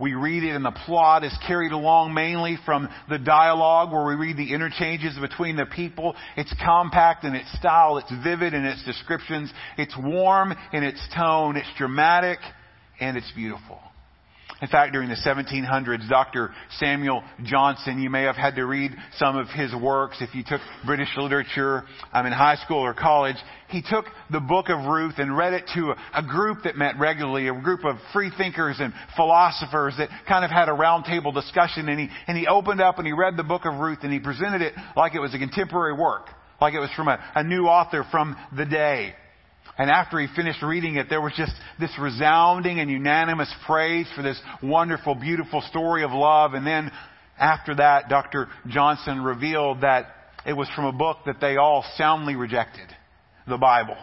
We 0.00 0.14
read 0.14 0.44
it 0.44 0.54
and 0.54 0.64
the 0.64 0.70
plot 0.70 1.24
is 1.24 1.36
carried 1.46 1.72
along 1.72 2.14
mainly 2.14 2.56
from 2.64 2.88
the 3.08 3.18
dialogue 3.18 3.90
where 3.92 4.06
we 4.06 4.14
read 4.14 4.36
the 4.36 4.54
interchanges 4.54 5.18
between 5.20 5.56
the 5.56 5.66
people. 5.66 6.14
It's 6.36 6.54
compact 6.64 7.24
in 7.24 7.34
its 7.34 7.52
style. 7.58 7.98
It's 7.98 8.12
vivid 8.22 8.54
in 8.54 8.64
its 8.64 8.84
descriptions. 8.84 9.52
It's 9.76 9.96
warm 9.98 10.54
in 10.72 10.84
its 10.84 11.00
tone. 11.16 11.56
It's 11.56 11.70
dramatic 11.76 12.38
and 13.00 13.16
it's 13.16 13.30
beautiful. 13.32 13.80
In 14.60 14.66
fact, 14.66 14.92
during 14.92 15.08
the 15.08 15.14
1700s, 15.14 16.08
Dr. 16.08 16.50
Samuel 16.78 17.22
Johnson, 17.44 18.00
you 18.00 18.10
may 18.10 18.22
have 18.22 18.34
had 18.34 18.56
to 18.56 18.66
read 18.66 18.90
some 19.16 19.36
of 19.36 19.46
his 19.48 19.72
works 19.72 20.16
if 20.20 20.34
you 20.34 20.42
took 20.44 20.60
British 20.84 21.10
literature 21.16 21.84
um, 22.12 22.26
in 22.26 22.32
high 22.32 22.56
school 22.56 22.78
or 22.78 22.92
college. 22.92 23.36
He 23.68 23.82
took 23.88 24.06
the 24.32 24.40
book 24.40 24.68
of 24.68 24.84
Ruth 24.86 25.14
and 25.18 25.36
read 25.36 25.52
it 25.52 25.70
to 25.74 25.92
a, 25.92 25.96
a 26.12 26.22
group 26.26 26.64
that 26.64 26.76
met 26.76 26.98
regularly, 26.98 27.46
a 27.46 27.52
group 27.54 27.84
of 27.84 27.98
free 28.12 28.32
thinkers 28.36 28.78
and 28.80 28.92
philosophers 29.14 29.94
that 29.98 30.08
kind 30.26 30.44
of 30.44 30.50
had 30.50 30.68
a 30.68 30.72
roundtable 30.72 31.32
discussion. 31.32 31.88
And 31.88 32.00
he, 32.00 32.08
and 32.26 32.36
he 32.36 32.48
opened 32.48 32.80
up 32.80 32.98
and 32.98 33.06
he 33.06 33.12
read 33.12 33.36
the 33.36 33.44
book 33.44 33.64
of 33.64 33.78
Ruth 33.78 33.98
and 34.02 34.12
he 34.12 34.18
presented 34.18 34.62
it 34.62 34.74
like 34.96 35.14
it 35.14 35.20
was 35.20 35.34
a 35.34 35.38
contemporary 35.38 35.94
work, 35.94 36.26
like 36.60 36.74
it 36.74 36.80
was 36.80 36.90
from 36.96 37.06
a, 37.06 37.18
a 37.36 37.44
new 37.44 37.66
author 37.66 38.04
from 38.10 38.36
the 38.56 38.66
day. 38.66 39.14
And 39.78 39.90
after 39.90 40.18
he 40.18 40.26
finished 40.34 40.60
reading 40.62 40.96
it, 40.96 41.06
there 41.08 41.20
was 41.20 41.32
just 41.36 41.52
this 41.78 41.92
resounding 42.00 42.80
and 42.80 42.90
unanimous 42.90 43.52
praise 43.64 44.08
for 44.16 44.22
this 44.22 44.40
wonderful, 44.60 45.14
beautiful 45.14 45.62
story 45.62 46.02
of 46.02 46.10
love. 46.10 46.54
And 46.54 46.66
then 46.66 46.90
after 47.38 47.76
that, 47.76 48.08
Dr. 48.08 48.48
Johnson 48.66 49.22
revealed 49.22 49.82
that 49.82 50.08
it 50.44 50.52
was 50.52 50.68
from 50.74 50.86
a 50.86 50.92
book 50.92 51.18
that 51.26 51.40
they 51.40 51.56
all 51.56 51.84
soundly 51.96 52.34
rejected, 52.34 52.88
the 53.46 53.56
Bible. 53.56 53.96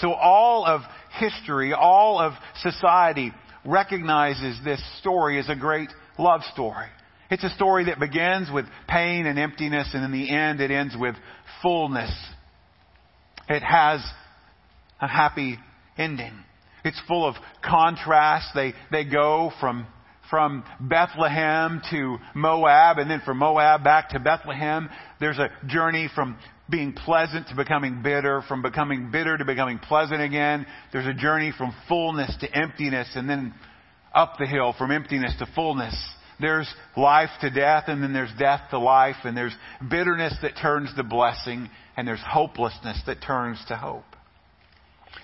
So 0.00 0.12
all 0.12 0.66
of 0.66 0.82
history, 1.18 1.72
all 1.72 2.18
of 2.18 2.34
society 2.60 3.32
recognizes 3.64 4.58
this 4.62 4.82
story 5.00 5.38
as 5.38 5.48
a 5.48 5.56
great 5.56 5.88
love 6.18 6.42
story. 6.52 6.88
It's 7.30 7.44
a 7.44 7.50
story 7.50 7.86
that 7.86 7.98
begins 7.98 8.50
with 8.52 8.66
pain 8.86 9.24
and 9.24 9.38
emptiness, 9.38 9.88
and 9.94 10.04
in 10.04 10.12
the 10.12 10.30
end, 10.30 10.60
it 10.60 10.70
ends 10.70 10.94
with 10.98 11.14
fullness. 11.62 12.12
It 13.48 13.62
has 13.62 14.04
a 15.04 15.08
happy 15.08 15.58
ending. 15.96 16.32
It's 16.84 17.00
full 17.06 17.26
of 17.26 17.36
contrast. 17.62 18.48
They, 18.54 18.74
they 18.90 19.04
go 19.04 19.52
from, 19.60 19.86
from 20.30 20.64
Bethlehem 20.80 21.80
to 21.90 22.18
Moab 22.34 22.98
and 22.98 23.10
then 23.10 23.22
from 23.24 23.38
Moab 23.38 23.84
back 23.84 24.10
to 24.10 24.20
Bethlehem. 24.20 24.90
There's 25.20 25.38
a 25.38 25.50
journey 25.66 26.10
from 26.14 26.36
being 26.70 26.92
pleasant 26.92 27.48
to 27.48 27.56
becoming 27.56 28.02
bitter, 28.02 28.42
from 28.48 28.62
becoming 28.62 29.10
bitter 29.10 29.36
to 29.36 29.44
becoming 29.44 29.78
pleasant 29.78 30.20
again. 30.20 30.66
There's 30.92 31.06
a 31.06 31.14
journey 31.14 31.52
from 31.56 31.74
fullness 31.88 32.34
to 32.40 32.56
emptiness 32.56 33.08
and 33.14 33.28
then 33.28 33.54
up 34.14 34.34
the 34.38 34.46
hill 34.46 34.74
from 34.76 34.90
emptiness 34.90 35.34
to 35.38 35.46
fullness. 35.54 35.94
There's 36.40 36.72
life 36.96 37.30
to 37.42 37.50
death 37.50 37.84
and 37.86 38.02
then 38.02 38.12
there's 38.12 38.32
death 38.38 38.62
to 38.70 38.78
life 38.78 39.16
and 39.24 39.36
there's 39.36 39.54
bitterness 39.88 40.34
that 40.42 40.52
turns 40.60 40.92
to 40.96 41.02
blessing 41.04 41.70
and 41.96 42.08
there's 42.08 42.22
hopelessness 42.26 43.00
that 43.06 43.22
turns 43.22 43.62
to 43.68 43.76
hope. 43.76 44.04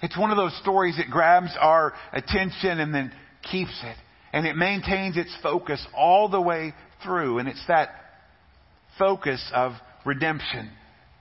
It's 0.02 0.19
one 0.19 0.30
of 0.30 0.37
those 0.37 0.57
stories 0.61 0.97
that 0.97 1.11
grabs 1.11 1.57
our 1.61 1.92
attention 2.12 2.80
and 2.80 2.95
then 2.95 3.12
keeps 3.50 3.78
it. 3.83 3.97
And 4.33 4.47
it 4.47 4.57
maintains 4.57 5.16
its 5.16 5.35
focus 5.42 5.85
all 5.97 6.28
the 6.28 6.40
way 6.40 6.73
through. 7.02 7.38
And 7.38 7.49
it's 7.49 7.64
that 7.69 7.90
focus 8.99 9.45
of 9.54 9.73
redemption 10.04 10.71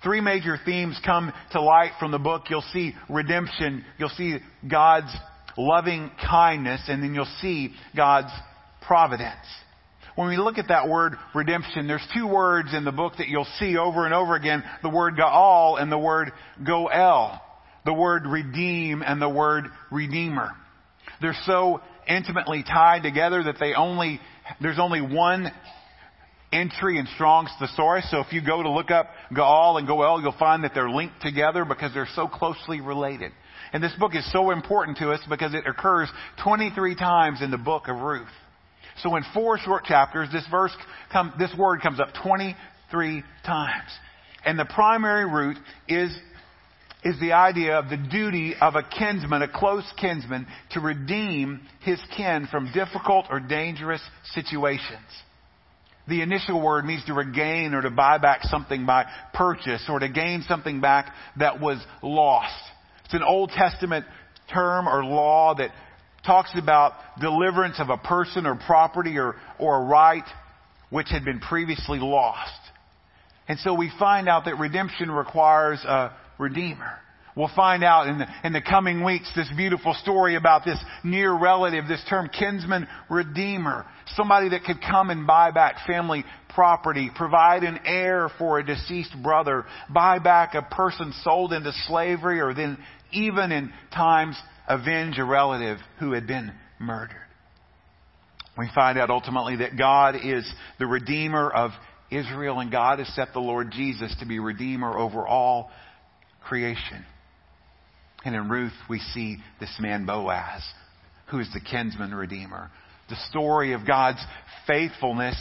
three 0.04 0.22
major 0.22 0.58
themes 0.66 1.00
come 1.06 1.32
to 1.52 1.62
light 1.62 1.92
from 2.00 2.12
the 2.12 2.20
book. 2.20 2.44
You'll 2.50 2.64
see 2.74 2.94
redemption, 3.10 3.84
you'll 3.98 4.10
see 4.10 4.38
God's 4.70 5.14
loving 5.58 6.12
kindness, 6.30 6.82
and 6.88 7.04
then 7.04 7.14
you'll 7.14 7.28
see 7.42 7.74
God's 7.96 8.32
providence. 8.82 9.46
When 10.16 10.30
we 10.30 10.38
look 10.38 10.58
at 10.58 10.68
that 10.68 10.90
word 10.90 11.14
redemption, 11.34 11.88
there's 11.88 12.06
two 12.14 12.28
words 12.28 12.74
in 12.74 12.84
the 12.84 12.92
book 12.92 13.14
that 13.18 13.30
you'll 13.30 13.48
see 13.58 13.78
over 13.78 14.06
and 14.06 14.14
over 14.14 14.36
again, 14.36 14.64
the 14.82 14.90
word 14.90 15.16
Gaal 15.16 15.82
and 15.82 15.92
the 15.92 15.98
word 15.98 16.32
Goel. 16.66 17.42
The 17.90 17.94
word 17.94 18.28
redeem 18.28 19.02
and 19.02 19.20
the 19.20 19.28
word 19.28 19.66
redeemer. 19.90 20.52
They're 21.22 21.36
so 21.48 21.82
intimately 22.08 22.62
tied 22.62 23.02
together 23.02 23.46
that 23.46 23.56
they 23.60 23.74
only, 23.74 24.20
there's 24.62 24.78
only 24.78 25.02
one 25.02 25.52
entry 26.54 27.00
in 27.00 27.08
Strong's 27.16 27.50
thesaurus. 27.58 28.06
So 28.12 28.20
if 28.20 28.32
you 28.32 28.46
go 28.46 28.62
to 28.62 28.70
look 28.70 28.92
up 28.92 29.08
Gaal 29.34 29.80
and 29.80 29.88
Goel, 29.88 30.22
you'll 30.22 30.38
find 30.38 30.66
that 30.66 30.74
they're 30.76 30.92
linked 30.92 31.20
together 31.24 31.66
because 31.66 31.92
they're 31.92 32.08
so 32.14 32.28
closely 32.28 32.80
related. 32.80 33.32
And 33.74 33.84
this 33.84 33.94
book 34.00 34.14
is 34.14 34.32
so 34.32 34.52
important 34.52 35.00
to 35.00 35.10
us 35.10 35.22
because 35.28 35.56
it 35.56 35.66
occurs 35.66 36.12
23 36.44 36.94
times 36.94 37.42
in 37.42 37.50
the 37.50 37.58
book 37.58 37.88
of 37.88 37.98
Ruth. 37.98 38.28
So 39.02 39.16
in 39.16 39.24
four 39.34 39.58
short 39.58 39.86
chapters, 39.86 40.30
this 40.32 40.46
verse 40.52 40.78
come, 41.12 41.34
this 41.40 41.56
word 41.58 41.82
comes 41.82 42.00
up 42.00 42.10
23 42.22 43.24
times. 43.44 43.90
And 44.46 44.60
the 44.60 44.66
primary 44.66 45.26
root 45.26 45.58
is, 45.88 46.16
is 47.04 47.20
the 47.20 47.32
idea 47.32 47.78
of 47.78 47.90
the 47.90 47.98
duty 47.98 48.56
of 48.60 48.76
a 48.76 48.84
kinsman, 48.84 49.42
a 49.42 49.48
close 49.48 49.90
kinsman, 50.00 50.46
to 50.72 50.82
redeem 50.82 51.62
his 51.82 52.00
kin 52.16 52.48
from 52.52 52.72
difficult 52.74 53.28
or 53.30 53.40
dangerous 53.40 54.02
situations. 54.34 55.00
The 56.10 56.22
initial 56.22 56.62
word 56.62 56.86
means 56.86 57.06
to 57.06 57.14
regain 57.14 57.74
or 57.74 57.82
to 57.82 57.90
buy 57.90 58.18
back 58.18 58.44
something 58.44 58.86
by 58.86 59.06
purchase 59.34 59.86
or 59.88 60.00
to 60.00 60.10
gain 60.10 60.44
something 60.48 60.82
back 60.82 61.14
that 61.38 61.62
was 61.62 61.78
lost. 62.02 62.54
It's 63.06 63.14
an 63.14 63.24
Old 63.24 63.52
Testament 63.52 64.06
term 64.54 64.88
or 64.88 65.06
law 65.06 65.56
that 65.56 65.70
talks 66.26 66.52
about 66.58 66.94
deliverance 67.22 67.80
of 67.80 67.90
a 67.90 67.98
person 67.98 68.46
or 68.46 68.56
property 68.56 69.18
or, 69.18 69.36
or 69.58 69.82
a 69.82 69.86
right 69.86 70.26
which 70.90 71.08
had 71.10 71.24
been 71.24 71.40
previously 71.40 72.00
lost. 72.00 72.60
And 73.48 73.58
so 73.60 73.74
we 73.74 73.92
find 73.98 74.28
out 74.28 74.46
that 74.46 74.58
redemption 74.60 75.10
requires 75.10 75.80
a 75.84 76.14
redeemer. 76.40 76.98
We'll 77.36 77.52
find 77.56 77.84
out 77.84 78.08
in 78.08 78.18
the, 78.18 78.28
in 78.44 78.54
the 78.54 78.62
coming 78.62 79.04
weeks 79.04 79.32
this 79.36 79.50
beautiful 79.56 79.94
story 79.94 80.36
about 80.36 80.66
this 80.66 80.80
near 81.04 81.32
relative, 81.32 81.88
this 81.88 82.04
term 82.10 82.28
kinsman 82.28 82.88
redeemer. 83.10 83.86
Somebody 84.16 84.50
that 84.50 84.64
could 84.64 84.82
come 84.82 85.10
and 85.10 85.28
buy 85.28 85.52
back 85.52 85.86
family 85.86 86.26
property, 86.54 87.12
provide 87.16 87.64
an 87.64 87.80
heir 87.86 88.30
for 88.38 88.60
a 88.60 88.66
deceased 88.66 89.16
brother, 89.22 89.66
buy 89.94 90.20
back 90.20 90.56
a 90.56 90.64
person 90.64 91.14
sold 91.24 91.54
into 91.54 91.72
slavery, 91.88 92.42
or 92.42 92.54
then 92.54 92.78
even 93.12 93.52
in 93.52 93.72
times 93.94 94.36
avenge 94.68 95.18
a 95.18 95.24
relative 95.24 95.78
who 96.00 96.12
had 96.12 96.28
been 96.28 96.52
murdered. 96.80 97.16
We 98.58 98.70
find 98.76 98.98
out 98.98 99.10
ultimately 99.10 99.58
that 99.58 99.78
God 99.78 100.16
is 100.22 100.52
the 100.80 100.88
Redeemer 100.88 101.50
of 101.50 101.72
Israel 102.12 102.60
and 102.60 102.72
God 102.72 103.00
has 103.00 103.08
set 103.16 103.30
the 103.34 103.40
Lord 103.40 103.72
Jesus 103.72 104.14
to 104.20 104.26
be 104.26 104.40
Redeemer 104.40 104.98
over 104.98 105.26
all 105.26 105.72
creation. 106.42 107.06
And 108.26 108.36
in 108.36 108.50
Ruth, 108.50 108.74
we 108.90 109.00
see 109.00 109.38
this 109.60 109.74
man 109.80 110.06
Boaz, 110.06 110.62
who 111.28 111.40
is 111.40 111.50
the 111.54 111.62
kinsman 111.62 112.14
redeemer. 112.14 112.70
The 113.10 113.16
story 113.30 113.74
of 113.74 113.88
God's 113.88 114.24
faithfulness. 114.68 115.36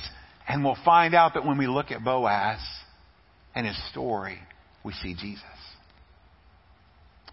And 0.46 0.64
we'll 0.64 0.78
find 0.84 1.14
out 1.14 1.34
that 1.34 1.44
when 1.44 1.58
we 1.58 1.66
look 1.66 1.90
at 1.90 2.04
Boaz 2.04 2.60
and 3.54 3.66
his 3.66 3.90
story, 3.90 4.38
we 4.84 4.92
see 4.94 5.14
Jesus. 5.14 5.42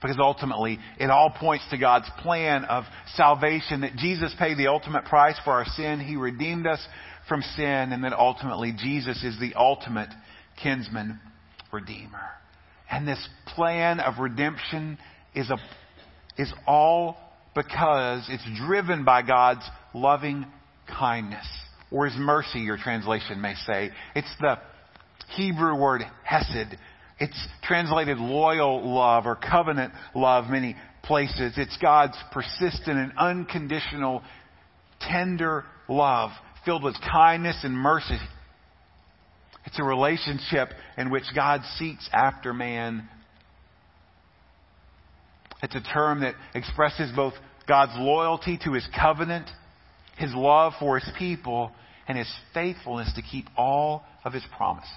Because 0.01 0.17
ultimately, 0.19 0.77
it 0.99 1.09
all 1.09 1.29
points 1.29 1.65
to 1.71 1.77
God's 1.77 2.09
plan 2.19 2.65
of 2.65 2.83
salvation 3.15 3.81
that 3.81 3.95
Jesus 3.95 4.33
paid 4.37 4.57
the 4.57 4.67
ultimate 4.67 5.05
price 5.05 5.39
for 5.43 5.53
our 5.53 5.65
sin. 5.65 5.99
He 5.99 6.15
redeemed 6.15 6.67
us 6.67 6.85
from 7.29 7.41
sin, 7.55 7.91
and 7.91 8.03
that 8.03 8.13
ultimately 8.13 8.73
Jesus 8.77 9.23
is 9.23 9.39
the 9.39 9.53
ultimate 9.55 10.09
kinsman 10.61 11.19
redeemer. 11.71 12.29
And 12.89 13.07
this 13.07 13.27
plan 13.47 13.99
of 13.99 14.19
redemption 14.19 14.97
is, 15.33 15.49
a, 15.49 15.57
is 16.37 16.53
all 16.67 17.17
because 17.55 18.27
it's 18.29 18.47
driven 18.67 19.05
by 19.05 19.21
God's 19.21 19.67
loving 19.93 20.45
kindness, 20.87 21.47
or 21.91 22.05
His 22.05 22.15
mercy, 22.17 22.59
your 22.59 22.77
translation 22.77 23.41
may 23.41 23.55
say. 23.65 23.89
It's 24.15 24.33
the 24.39 24.59
Hebrew 25.35 25.75
word 25.75 26.03
hesed, 26.23 26.77
it's 27.19 27.47
translated 27.63 28.17
loyal 28.17 28.93
love 28.93 29.25
or 29.25 29.35
covenant 29.35 29.93
love 30.13 30.49
many 30.49 30.75
places. 31.03 31.53
It's 31.55 31.77
God's 31.81 32.17
persistent 32.31 32.97
and 32.97 33.13
unconditional, 33.17 34.21
tender 34.99 35.63
love 35.87 36.31
filled 36.65 36.83
with 36.83 36.95
kindness 37.09 37.59
and 37.63 37.73
mercy. 37.73 38.17
It's 39.65 39.79
a 39.79 39.83
relationship 39.83 40.69
in 40.97 41.09
which 41.09 41.23
God 41.33 41.61
seeks 41.77 42.07
after 42.13 42.53
man. 42.53 43.07
It's 45.63 45.75
a 45.75 45.81
term 45.81 46.21
that 46.21 46.35
expresses 46.53 47.11
both 47.15 47.33
God's 47.67 47.93
loyalty 47.95 48.59
to 48.63 48.73
his 48.73 48.87
covenant, 48.99 49.49
his 50.17 50.33
love 50.33 50.73
for 50.79 50.99
his 50.99 51.09
people, 51.17 51.71
and 52.07 52.17
his 52.17 52.31
faithfulness 52.53 53.11
to 53.15 53.21
keep 53.21 53.47
all 53.57 54.03
of 54.23 54.33
his 54.33 54.43
promises. 54.55 54.89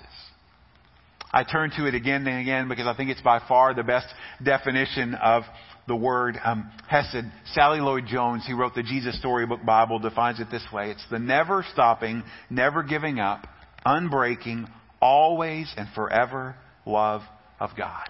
I 1.31 1.45
turn 1.45 1.71
to 1.77 1.87
it 1.87 1.95
again 1.95 2.27
and 2.27 2.41
again 2.41 2.69
because 2.69 2.87
I 2.87 2.95
think 2.95 3.11
it's 3.11 3.21
by 3.21 3.41
far 3.47 3.75
the 3.75 3.83
best 3.83 4.07
definition 4.43 5.15
of 5.15 5.43
the 5.87 5.97
word 5.97 6.39
um, 6.43 6.71
Hesed. 6.89 7.25
Sally 7.53 7.81
Lloyd 7.81 8.07
Jones, 8.07 8.45
who 8.47 8.57
wrote 8.57 8.75
the 8.75 8.83
Jesus 8.83 9.19
Storybook 9.19 9.65
Bible, 9.65 9.99
defines 9.99 10.41
it 10.41 10.49
this 10.51 10.65
way. 10.73 10.91
It's 10.91 11.05
the 11.11 11.19
never 11.19 11.65
stopping, 11.73 12.23
never 12.51 12.83
giving 12.83 13.19
up, 13.19 13.47
unbreaking, 13.89 14.69
always 15.01 15.73
and 15.77 15.89
forever 15.95 16.55
love 16.85 17.23
of 17.59 17.71
God. 17.77 18.09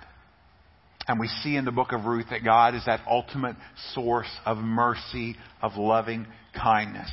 And 1.07 1.19
we 1.19 1.29
see 1.43 1.57
in 1.57 1.65
the 1.65 1.73
book 1.73 1.93
of 1.93 2.05
Ruth 2.05 2.27
that 2.31 2.45
God 2.45 2.75
is 2.75 2.85
that 2.85 3.01
ultimate 3.09 3.57
source 3.95 4.31
of 4.45 4.59
mercy, 4.59 5.37
of 5.63 5.77
loving 5.77 6.27
kindness. 6.55 7.11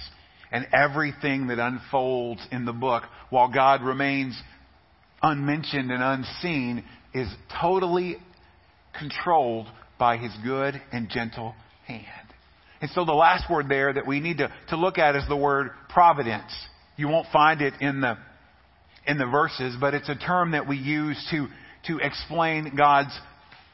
And 0.52 0.68
everything 0.74 1.48
that 1.48 1.60
unfolds 1.60 2.46
in 2.52 2.66
the 2.66 2.74
book, 2.74 3.04
while 3.30 3.52
God 3.52 3.82
remains 3.82 4.38
unmentioned 5.22 5.92
and 5.92 6.04
unseen, 6.04 6.84
is 7.14 7.28
totally 7.62 8.18
controlled 8.98 9.68
by 9.98 10.18
his 10.18 10.32
good 10.44 10.82
and 10.92 11.10
gentle 11.10 11.56
hand. 11.88 12.04
And 12.82 12.92
so 12.92 13.06
the 13.06 13.14
last 13.14 13.50
word 13.50 13.70
there 13.70 13.94
that 13.94 14.06
we 14.06 14.20
need 14.20 14.40
to, 14.40 14.52
to 14.70 14.76
look 14.76 14.98
at 14.98 15.16
is 15.16 15.24
the 15.30 15.38
word 15.38 15.70
providence. 15.90 16.54
You 16.98 17.08
won't 17.08 17.28
find 17.32 17.62
it 17.62 17.74
in 17.80 18.02
the, 18.02 18.18
in 19.08 19.18
the 19.18 19.26
verses, 19.26 19.76
but 19.80 19.94
it's 19.94 20.10
a 20.10 20.16
term 20.16 20.52
that 20.52 20.68
we 20.68 20.78
use 20.78 21.18
to, 21.32 21.48
to 21.88 22.00
explain 22.00 22.74
God's 22.76 23.18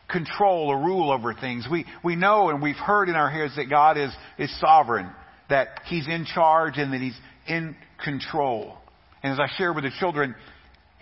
control 0.09 0.67
or 0.67 0.77
rule 0.77 1.11
over 1.11 1.33
things. 1.33 1.67
We, 1.71 1.85
we 2.03 2.15
know 2.15 2.49
and 2.49 2.61
we've 2.61 2.75
heard 2.75 3.09
in 3.09 3.15
our 3.15 3.29
heads 3.29 3.55
that 3.55 3.69
God 3.69 3.97
is, 3.97 4.11
is 4.37 4.53
sovereign, 4.59 5.09
that 5.49 5.67
He's 5.85 6.07
in 6.07 6.25
charge 6.25 6.77
and 6.77 6.93
that 6.93 7.01
He's 7.01 7.17
in 7.47 7.75
control. 8.03 8.77
And 9.23 9.33
as 9.33 9.39
I 9.39 9.47
share 9.57 9.71
with 9.71 9.83
the 9.83 9.91
children, 9.99 10.35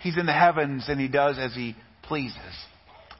He's 0.00 0.16
in 0.16 0.26
the 0.26 0.32
heavens 0.32 0.86
and 0.88 0.98
he 0.98 1.08
does 1.08 1.38
as 1.38 1.54
he 1.54 1.76
pleases. 2.02 2.36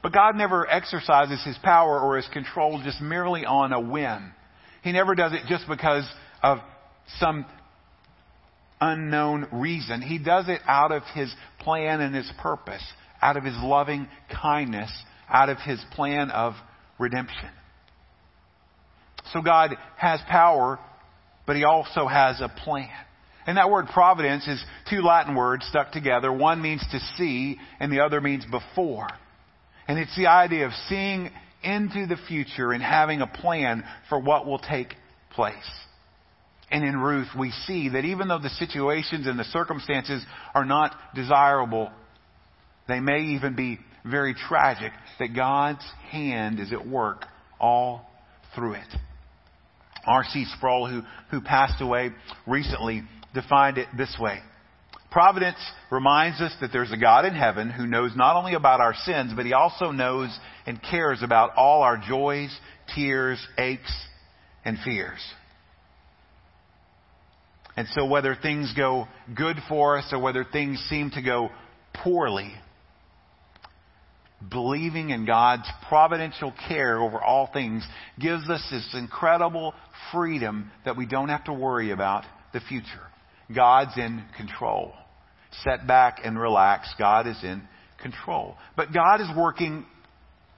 But 0.03 0.13
God 0.13 0.35
never 0.35 0.67
exercises 0.67 1.43
his 1.45 1.57
power 1.63 1.99
or 1.99 2.17
his 2.17 2.27
control 2.33 2.81
just 2.83 2.99
merely 3.01 3.45
on 3.45 3.71
a 3.71 3.79
whim. 3.79 4.33
He 4.83 4.91
never 4.91 5.13
does 5.13 5.31
it 5.31 5.41
just 5.47 5.65
because 5.69 6.09
of 6.41 6.57
some 7.19 7.45
unknown 8.81 9.47
reason. 9.51 10.01
He 10.01 10.17
does 10.17 10.49
it 10.49 10.59
out 10.67 10.91
of 10.91 11.03
his 11.13 11.33
plan 11.59 12.01
and 12.01 12.13
his 12.13 12.29
purpose, 12.41 12.83
out 13.21 13.37
of 13.37 13.43
his 13.43 13.55
loving 13.61 14.07
kindness, 14.41 14.91
out 15.29 15.49
of 15.49 15.57
his 15.59 15.79
plan 15.91 16.31
of 16.31 16.53
redemption. 16.99 17.49
So 19.31 19.41
God 19.41 19.77
has 19.97 20.19
power, 20.27 20.79
but 21.45 21.55
he 21.55 21.63
also 21.63 22.07
has 22.07 22.41
a 22.41 22.49
plan. 22.49 22.89
And 23.47 23.57
that 23.57 23.69
word 23.69 23.87
providence 23.87 24.47
is 24.47 24.63
two 24.89 25.01
Latin 25.01 25.35
words 25.35 25.65
stuck 25.67 25.91
together. 25.91 26.31
One 26.31 26.61
means 26.61 26.83
to 26.91 26.99
see, 27.17 27.57
and 27.79 27.91
the 27.91 28.01
other 28.01 28.21
means 28.21 28.45
before. 28.45 29.07
And 29.87 29.97
it's 29.97 30.15
the 30.15 30.27
idea 30.27 30.65
of 30.65 30.73
seeing 30.89 31.29
into 31.63 32.07
the 32.07 32.17
future 32.27 32.71
and 32.71 32.83
having 32.83 33.21
a 33.21 33.27
plan 33.27 33.83
for 34.09 34.19
what 34.19 34.45
will 34.45 34.59
take 34.59 34.95
place. 35.31 35.55
And 36.71 36.85
in 36.85 36.97
Ruth, 36.97 37.27
we 37.37 37.51
see 37.67 37.89
that 37.89 38.05
even 38.05 38.29
though 38.29 38.39
the 38.39 38.49
situations 38.49 39.27
and 39.27 39.37
the 39.37 39.43
circumstances 39.45 40.23
are 40.55 40.65
not 40.65 40.95
desirable, 41.13 41.91
they 42.87 42.99
may 42.99 43.35
even 43.35 43.55
be 43.55 43.79
very 44.05 44.33
tragic, 44.33 44.91
that 45.19 45.35
God's 45.35 45.85
hand 46.09 46.59
is 46.59 46.71
at 46.71 46.87
work 46.87 47.25
all 47.59 48.09
through 48.55 48.73
it. 48.73 48.87
R.C. 50.07 50.45
Sproul, 50.57 50.87
who, 50.87 51.01
who 51.29 51.41
passed 51.41 51.81
away 51.81 52.11
recently, 52.47 53.03
defined 53.33 53.77
it 53.77 53.87
this 53.97 54.15
way 54.19 54.39
Providence 55.11 55.57
reminds 55.91 56.39
us 56.39 56.55
that 56.61 56.71
there's 56.71 56.91
a 56.91 56.97
God 56.97 57.25
in 57.25 57.35
heaven 57.35 57.69
who 57.69 57.85
knows 57.85 58.13
not 58.15 58.37
only 58.37 58.53
about 58.53 58.79
our 58.79 58.93
sins, 58.93 59.33
but 59.35 59.45
he 59.45 59.51
also 59.51 59.91
knows 59.91 60.35
and 60.65 60.81
cares 60.81 61.21
about 61.21 61.51
all 61.57 61.81
our 61.81 61.97
joys, 61.97 62.57
tears, 62.95 63.45
aches, 63.57 63.93
and 64.63 64.77
fears. 64.85 65.19
And 67.77 67.87
so 67.93 68.05
whether 68.05 68.35
things 68.35 68.73
go 68.75 69.07
good 69.35 69.57
for 69.69 69.97
us 69.97 70.09
or 70.11 70.19
whether 70.19 70.43
things 70.43 70.79
seem 70.89 71.11
to 71.11 71.21
go 71.21 71.49
poorly, 71.93 72.53
believing 74.49 75.11
in 75.11 75.25
God's 75.25 75.67
providential 75.87 76.53
care 76.67 76.99
over 76.99 77.21
all 77.21 77.49
things 77.51 77.85
gives 78.19 78.49
us 78.49 78.65
this 78.71 78.95
incredible 78.97 79.73
freedom 80.11 80.71
that 80.83 80.97
we 80.97 81.05
don't 81.05 81.29
have 81.29 81.45
to 81.45 81.53
worry 81.53 81.91
about 81.91 82.23
the 82.53 82.59
future. 82.59 82.85
God's 83.53 83.97
in 83.97 84.23
control. 84.37 84.93
Set 85.63 85.85
back 85.85 86.19
and 86.23 86.39
relax. 86.39 86.93
God 86.97 87.27
is 87.27 87.37
in 87.43 87.61
control. 88.01 88.55
But 88.75 88.93
God 88.93 89.21
is 89.21 89.27
working 89.37 89.85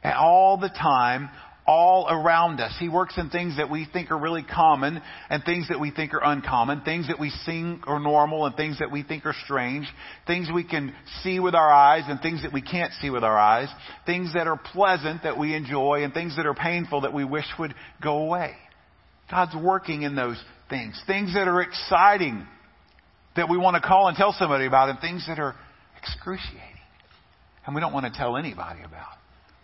all 0.03 0.57
the 0.57 0.69
time 0.69 1.29
all 1.65 2.07
around 2.09 2.59
us. 2.59 2.75
He 2.79 2.89
works 2.89 3.17
in 3.17 3.29
things 3.29 3.57
that 3.57 3.69
we 3.69 3.87
think 3.91 4.11
are 4.11 4.17
really 4.17 4.43
common 4.43 5.01
and 5.29 5.43
things 5.43 5.69
that 5.69 5.79
we 5.79 5.91
think 5.91 6.13
are 6.13 6.23
uncommon, 6.23 6.81
things 6.81 7.07
that 7.07 7.19
we 7.19 7.31
think 7.45 7.87
are 7.87 7.99
normal 7.99 8.45
and 8.45 8.55
things 8.55 8.79
that 8.79 8.91
we 8.91 9.03
think 9.03 9.25
are 9.25 9.35
strange, 9.45 9.87
things 10.27 10.49
we 10.53 10.63
can 10.63 10.93
see 11.21 11.39
with 11.39 11.55
our 11.55 11.71
eyes 11.71 12.03
and 12.07 12.19
things 12.21 12.43
that 12.43 12.53
we 12.53 12.61
can't 12.61 12.91
see 13.01 13.09
with 13.09 13.23
our 13.23 13.37
eyes, 13.37 13.69
things 14.05 14.33
that 14.33 14.47
are 14.47 14.59
pleasant 14.73 15.23
that 15.23 15.37
we 15.37 15.55
enjoy 15.55 16.03
and 16.03 16.13
things 16.13 16.35
that 16.35 16.45
are 16.45 16.53
painful 16.53 17.01
that 17.01 17.13
we 17.13 17.23
wish 17.23 17.45
would 17.59 17.73
go 18.01 18.17
away. 18.17 18.53
God's 19.31 19.55
working 19.55 20.01
in 20.01 20.15
those 20.15 20.41
things. 20.69 21.01
Things 21.07 21.33
that 21.33 21.47
are 21.47 21.61
exciting 21.61 22.45
that 23.35 23.49
we 23.49 23.57
want 23.57 23.81
to 23.81 23.87
call 23.87 24.09
and 24.09 24.17
tell 24.17 24.35
somebody 24.37 24.65
about 24.65 24.89
and 24.89 24.99
things 24.99 25.25
that 25.27 25.39
are 25.39 25.55
excruciating 26.01 26.73
and 27.65 27.75
we 27.75 27.81
don't 27.81 27.93
want 27.93 28.11
to 28.11 28.17
tell 28.17 28.37
anybody 28.37 28.81
about. 28.83 29.17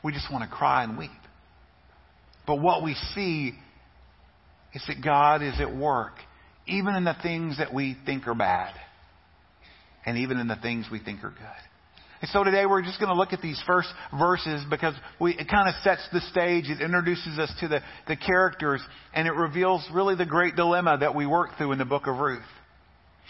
We 0.04 0.14
just 0.14 0.32
want 0.32 0.50
to 0.50 0.56
cry 0.56 0.84
and 0.84 0.98
weep. 0.98 1.12
But 2.50 2.62
what 2.62 2.82
we 2.82 2.96
see 3.14 3.54
is 4.74 4.84
that 4.88 5.04
God 5.04 5.44
is 5.44 5.62
at 5.62 5.72
work, 5.72 6.14
even 6.66 6.96
in 6.96 7.04
the 7.04 7.16
things 7.22 7.60
that 7.60 7.72
we 7.72 7.96
think 8.08 8.26
are 8.26 8.34
bad, 8.34 8.74
and 10.04 10.18
even 10.18 10.40
in 10.40 10.48
the 10.48 10.56
things 10.56 10.88
we 10.92 10.98
think 10.98 11.24
are 11.24 11.30
good. 11.30 11.62
And 12.24 12.32
so 12.32 12.44
today 12.44 12.66
we're 12.66 12.82
just 12.82 13.00
going 13.00 13.10
to 13.10 13.16
look 13.16 13.34
at 13.34 13.44
these 13.44 13.62
first 13.68 13.90
verses 14.18 14.64
because 14.68 14.96
we, 15.22 15.34
it 15.34 15.48
kind 15.48 15.70
of 15.70 15.76
sets 15.84 16.02
the 16.12 16.22
stage. 16.32 16.72
It 16.72 16.82
introduces 16.82 17.38
us 17.38 17.54
to 17.60 17.68
the, 17.68 17.82
the 18.08 18.16
characters 18.16 18.82
and 19.14 19.28
it 19.28 19.36
reveals 19.36 19.88
really 19.94 20.16
the 20.16 20.26
great 20.26 20.56
dilemma 20.56 20.98
that 21.02 21.14
we 21.14 21.28
work 21.28 21.52
through 21.60 21.74
in 21.74 21.78
the 21.78 21.86
book 21.86 22.08
of 22.08 22.18
Ruth. 22.18 22.42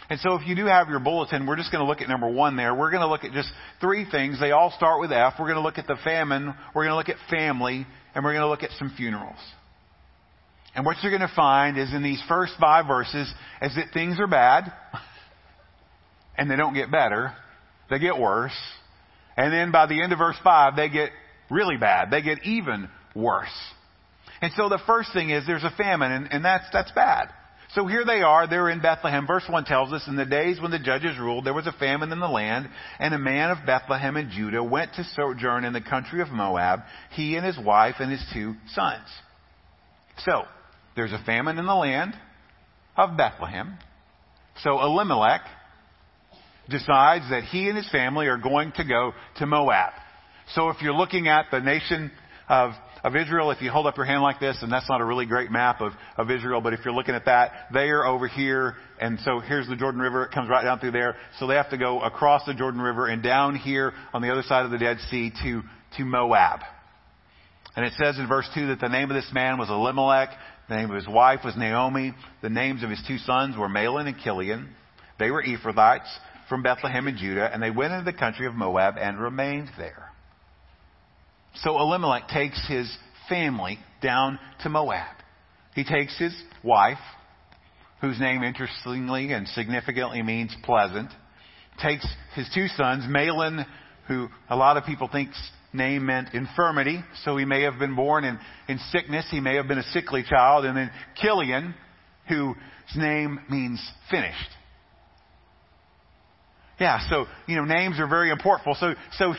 And 0.10 0.18
so 0.22 0.36
if 0.36 0.48
you 0.48 0.56
do 0.56 0.66
have 0.66 0.88
your 0.88 1.02
bulletin, 1.02 1.46
we're 1.46 1.58
just 1.58 1.74
going 1.74 1.84
to 1.84 1.90
look 1.90 2.00
at 2.00 2.08
number 2.08 2.30
one 2.30 2.56
there. 2.56 2.74
We're 2.74 2.90
going 2.90 3.04
to 3.04 3.10
look 3.10 3.26
at 3.26 3.34
just 3.34 3.52
three 3.82 4.10
things. 4.10 4.40
They 4.40 4.52
all 4.52 4.72
start 4.78 5.02
with 5.02 5.12
F. 5.12 5.34
We're 5.38 5.48
going 5.48 5.58
to 5.58 5.62
look 5.62 5.78
at 5.78 5.88
the 5.88 5.98
famine. 6.06 6.56
We're 6.74 6.86
going 6.86 6.94
to 6.94 6.96
look 6.96 7.10
at 7.10 7.18
family 7.30 7.86
and 8.14 8.24
we're 8.24 8.34
going 8.34 8.44
to 8.44 8.50
look 8.50 8.64
at 8.64 8.72
some 8.78 8.94
funerals. 8.96 9.38
And 10.76 10.86
what 10.86 10.98
you're 11.02 11.12
going 11.12 11.28
to 11.28 11.36
find 11.36 11.78
is 11.78 11.94
in 11.94 12.04
these 12.04 12.22
first 12.28 12.54
five 12.60 12.88
verses 12.88 13.32
is 13.62 13.76
that 13.76 13.88
things 13.94 14.20
are 14.20 14.28
bad, 14.28 14.72
and 16.38 16.50
they 16.50 16.56
don't 16.56 16.74
get 16.74 16.92
better, 16.92 17.34
they 17.90 18.00
get 18.00 18.18
worse. 18.18 18.56
And 19.36 19.52
then 19.54 19.72
by 19.72 19.88
the 19.88 20.02
end 20.02 20.14
of 20.14 20.20
verse 20.20 20.38
5, 20.44 20.76
they 20.76 20.90
get 20.90 21.10
really 21.50 21.78
bad. 21.78 22.12
They 22.12 22.22
get 22.22 22.44
even 22.44 22.90
worse. 23.16 23.48
And 24.42 24.52
so 24.56 24.70
the 24.70 24.80
first 24.86 25.12
thing 25.14 25.30
is 25.30 25.46
there's 25.48 25.64
a 25.64 25.74
famine, 25.78 26.12
and, 26.12 26.28
and 26.32 26.46
that's, 26.46 26.66
that's 26.72 26.92
bad. 26.92 27.30
So 27.76 27.86
here 27.86 28.04
they 28.04 28.22
are, 28.22 28.48
they're 28.48 28.70
in 28.70 28.82
Bethlehem. 28.82 29.28
Verse 29.28 29.46
1 29.48 29.66
tells 29.66 29.94
us, 29.94 30.08
in 30.08 30.16
the 30.16 30.26
days 30.26 30.60
when 30.60 30.72
the 30.72 30.80
judges 30.80 31.20
ruled, 31.20 31.46
there 31.46 31.54
was 31.54 31.68
a 31.68 31.72
famine 31.74 32.12
in 32.12 32.20
the 32.20 32.28
land, 32.28 32.68
and 32.98 33.14
a 33.14 33.20
man 33.20 33.52
of 33.52 33.66
Bethlehem 33.66 34.18
in 34.18 34.32
Judah 34.32 34.64
went 34.64 34.94
to 34.96 35.04
sojourn 35.16 35.66
in 35.66 35.74
the 35.74 35.82
country 35.82 36.22
of 36.22 36.30
Moab, 36.30 36.80
he 37.12 37.36
and 37.36 37.46
his 37.46 37.60
wife 37.60 37.96
and 38.00 38.12
his 38.12 38.26
two 38.34 38.56
sons. 38.74 39.08
So, 40.26 40.44
there's 40.96 41.14
a 41.14 41.24
famine 41.26 41.60
in 41.60 41.66
the 41.66 41.76
land 41.76 42.16
of 42.98 43.16
Bethlehem. 43.16 43.78
So 44.64 44.82
Elimelech 44.82 45.42
decides 46.70 47.30
that 47.30 47.44
he 47.46 47.68
and 47.70 47.78
his 47.78 47.90
family 47.90 48.28
are 48.28 48.38
going 48.38 48.74
to 48.74 48.84
go 48.84 49.14
to 49.38 49.46
Moab. 49.46 49.94
So 50.54 50.70
if 50.70 50.82
you're 50.82 50.94
looking 50.94 51.28
at 51.28 51.46
the 51.52 51.62
nation 51.62 52.12
of 52.50 52.72
of 53.04 53.16
Israel, 53.16 53.52
if 53.52 53.62
you 53.62 53.72
hold 53.72 53.88
up 53.88 53.98
your 53.98 54.06
hand 54.06 54.22
like 54.22 54.40
this, 54.40 54.58
and 54.62 54.72
that's 54.72 54.90
not 54.90 55.02
a 55.02 55.06
really 55.06 55.26
great 55.26 55.52
map 55.52 55.82
of, 55.82 55.94
of 56.18 56.30
Israel, 56.30 56.62
but 56.62 56.74
if 56.74 56.82
you're 56.84 56.94
looking 56.94 57.16
at 57.16 57.26
that, 57.26 57.68
they 57.74 57.90
are 57.90 58.06
over 58.06 58.28
here, 58.28 58.76
and 59.00 59.20
so 59.22 59.40
here's 59.40 59.68
the 59.68 59.76
Jordan 59.76 60.02
River, 60.02 60.26
it 60.26 60.32
comes 60.32 60.50
right 60.50 60.64
down 60.64 60.80
through 60.80 60.92
there, 60.92 61.16
so 61.40 61.48
they 61.48 61.56
have 61.56 61.70
to 61.70 61.78
go 61.78 62.02
across 62.02 62.46
the 62.46 62.54
Jordan 62.54 62.82
River 62.82 63.08
and 63.08 63.24
down 63.24 63.56
here 63.56 63.94
on 64.14 64.22
the 64.22 64.32
other 64.32 64.44
side 64.44 64.66
of 64.66 64.72
the 64.72 64.78
Dead 64.78 64.98
Sea 65.10 65.32
to, 65.44 65.62
to 65.98 66.06
Moab. 66.06 66.62
And 67.76 67.86
it 67.86 67.94
says 67.94 68.18
in 68.20 68.28
verse 68.28 68.50
2 68.56 68.68
that 68.68 68.80
the 68.80 68.90
name 68.90 69.10
of 69.10 69.16
this 69.16 69.30
man 69.34 69.58
was 69.58 69.70
Elimelech, 69.70 70.30
the 70.68 70.76
name 70.76 70.90
of 70.90 70.96
his 70.96 71.08
wife 71.08 71.40
was 71.46 71.56
Naomi, 71.56 72.14
the 72.42 72.50
names 72.50 72.84
of 72.84 72.90
his 72.90 73.02
two 73.08 73.18
sons 73.20 73.56
were 73.58 73.70
Mahlon 73.70 74.08
and 74.08 74.18
Chilion. 74.20 74.70
They 75.18 75.32
were 75.32 75.44
Ephrathites 75.44 76.10
from 76.48 76.64
Bethlehem 76.64 77.08
in 77.08 77.18
Judah, 77.18 77.50
and 77.52 77.62
they 77.62 77.72
went 77.72 77.94
into 77.94 78.06
the 78.06 78.18
country 78.18 78.48
of 78.48 78.54
Moab 78.54 78.96
and 78.98 79.20
remained 79.20 79.70
there. 79.78 80.09
So 81.56 81.78
Elimelech 81.78 82.28
takes 82.30 82.60
his 82.68 82.92
family 83.28 83.80
down 84.02 84.40
to 84.64 84.70
Moab. 84.70 85.16
He 85.76 85.84
takes 85.84 86.18
his 86.18 86.36
wife, 86.64 86.98
whose 88.02 88.20
name 88.20 88.44
interestingly 88.44 89.32
and 89.34 89.48
significantly 89.50 90.22
means 90.24 90.56
pleasant, 90.64 91.12
takes 91.82 92.08
his 92.36 92.50
two 92.54 92.68
sons, 92.68 93.06
Mahlon, 93.06 93.66
who 94.08 94.28
a 94.50 94.56
lot 94.56 94.78
of 94.78 94.86
people 94.86 95.10
think 95.12 95.30
name 95.74 96.06
meant 96.06 96.34
infirmity, 96.34 97.04
so 97.24 97.38
he 97.38 97.46
may 97.46 97.62
have 97.64 97.78
been 97.78 97.96
born 97.96 98.24
in, 98.24 98.40
in 98.68 98.80
sickness, 98.92 99.28
he 99.30 99.40
may 99.40 99.56
have 99.56 99.68
been 99.68 99.78
a 99.78 99.84
sickly 99.84 100.24
child, 100.28 100.66
and 100.66 100.76
then 100.76 100.90
Chilion, 101.16 101.76
whose 102.28 102.56
name 102.96 103.40
means 103.50 103.80
finished. 104.10 104.50
Yeah, 106.80 107.00
so, 107.10 107.26
you 107.46 107.58
know, 107.58 107.66
names 107.66 108.00
are 108.00 108.08
very 108.08 108.32
important. 108.32 108.78
So, 108.78 108.94
so 109.14 109.34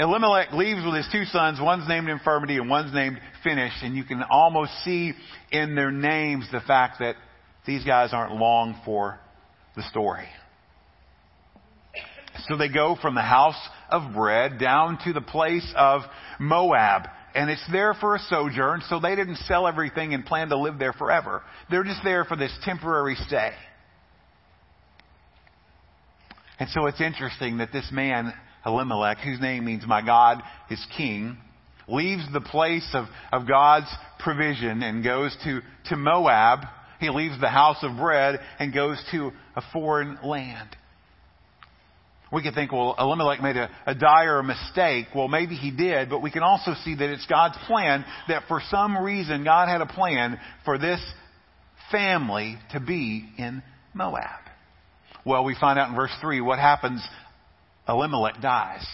Elimelech 0.00 0.52
leaves 0.52 0.82
with 0.82 0.94
his 0.94 1.08
two 1.12 1.24
sons. 1.26 1.60
One's 1.60 1.86
named 1.86 2.08
Infirmity 2.08 2.56
and 2.56 2.70
one's 2.70 2.92
named 2.94 3.20
Finish. 3.44 3.74
And 3.82 3.94
you 3.94 4.02
can 4.02 4.22
almost 4.22 4.72
see 4.82 5.12
in 5.52 5.74
their 5.74 5.90
names 5.90 6.46
the 6.50 6.60
fact 6.60 7.00
that 7.00 7.16
these 7.66 7.84
guys 7.84 8.14
aren't 8.14 8.34
long 8.34 8.80
for 8.86 9.20
the 9.76 9.82
story. 9.90 10.26
So 12.48 12.56
they 12.56 12.68
go 12.68 12.96
from 13.00 13.14
the 13.14 13.20
house 13.20 13.60
of 13.90 14.14
bread 14.14 14.58
down 14.58 14.98
to 15.04 15.12
the 15.12 15.20
place 15.20 15.70
of 15.76 16.00
Moab. 16.38 17.02
And 17.34 17.50
it's 17.50 17.64
there 17.70 17.92
for 17.92 18.16
a 18.16 18.18
sojourn, 18.18 18.82
so 18.88 19.00
they 19.00 19.14
didn't 19.14 19.36
sell 19.36 19.68
everything 19.68 20.14
and 20.14 20.24
plan 20.24 20.48
to 20.48 20.56
live 20.56 20.78
there 20.78 20.94
forever. 20.94 21.42
They're 21.70 21.84
just 21.84 22.02
there 22.02 22.24
for 22.24 22.36
this 22.36 22.56
temporary 22.64 23.16
stay. 23.26 23.52
And 26.58 26.70
so 26.70 26.86
it's 26.86 27.00
interesting 27.00 27.58
that 27.58 27.70
this 27.72 27.88
man 27.92 28.32
Elimelech, 28.64 29.18
whose 29.18 29.40
name 29.40 29.64
means 29.64 29.84
my 29.86 30.04
God 30.04 30.42
is 30.70 30.84
king, 30.96 31.36
leaves 31.88 32.22
the 32.32 32.40
place 32.40 32.88
of, 32.94 33.06
of 33.32 33.48
God's 33.48 33.92
provision 34.18 34.82
and 34.82 35.02
goes 35.02 35.36
to, 35.44 35.60
to 35.86 35.96
Moab. 35.96 36.60
He 37.00 37.10
leaves 37.10 37.40
the 37.40 37.48
house 37.48 37.78
of 37.82 37.96
bread 37.96 38.40
and 38.58 38.72
goes 38.72 39.02
to 39.12 39.30
a 39.56 39.62
foreign 39.72 40.18
land. 40.22 40.76
We 42.32 42.42
could 42.42 42.54
think, 42.54 42.70
well, 42.70 42.94
Elimelech 42.96 43.42
made 43.42 43.56
a, 43.56 43.68
a 43.86 43.94
dire 43.94 44.42
mistake. 44.42 45.06
Well, 45.14 45.26
maybe 45.26 45.56
he 45.56 45.72
did, 45.72 46.10
but 46.10 46.22
we 46.22 46.30
can 46.30 46.44
also 46.44 46.74
see 46.84 46.94
that 46.94 47.10
it's 47.10 47.26
God's 47.26 47.56
plan 47.66 48.04
that 48.28 48.44
for 48.46 48.62
some 48.70 48.96
reason 48.96 49.42
God 49.42 49.68
had 49.68 49.80
a 49.80 49.86
plan 49.86 50.38
for 50.64 50.78
this 50.78 51.00
family 51.90 52.56
to 52.72 52.78
be 52.78 53.28
in 53.36 53.62
Moab. 53.94 54.44
Well, 55.26 55.44
we 55.44 55.56
find 55.60 55.78
out 55.78 55.90
in 55.90 55.96
verse 55.96 56.14
3 56.20 56.40
what 56.40 56.60
happens 56.60 57.06
Elimelech 57.88 58.40
dies. 58.40 58.86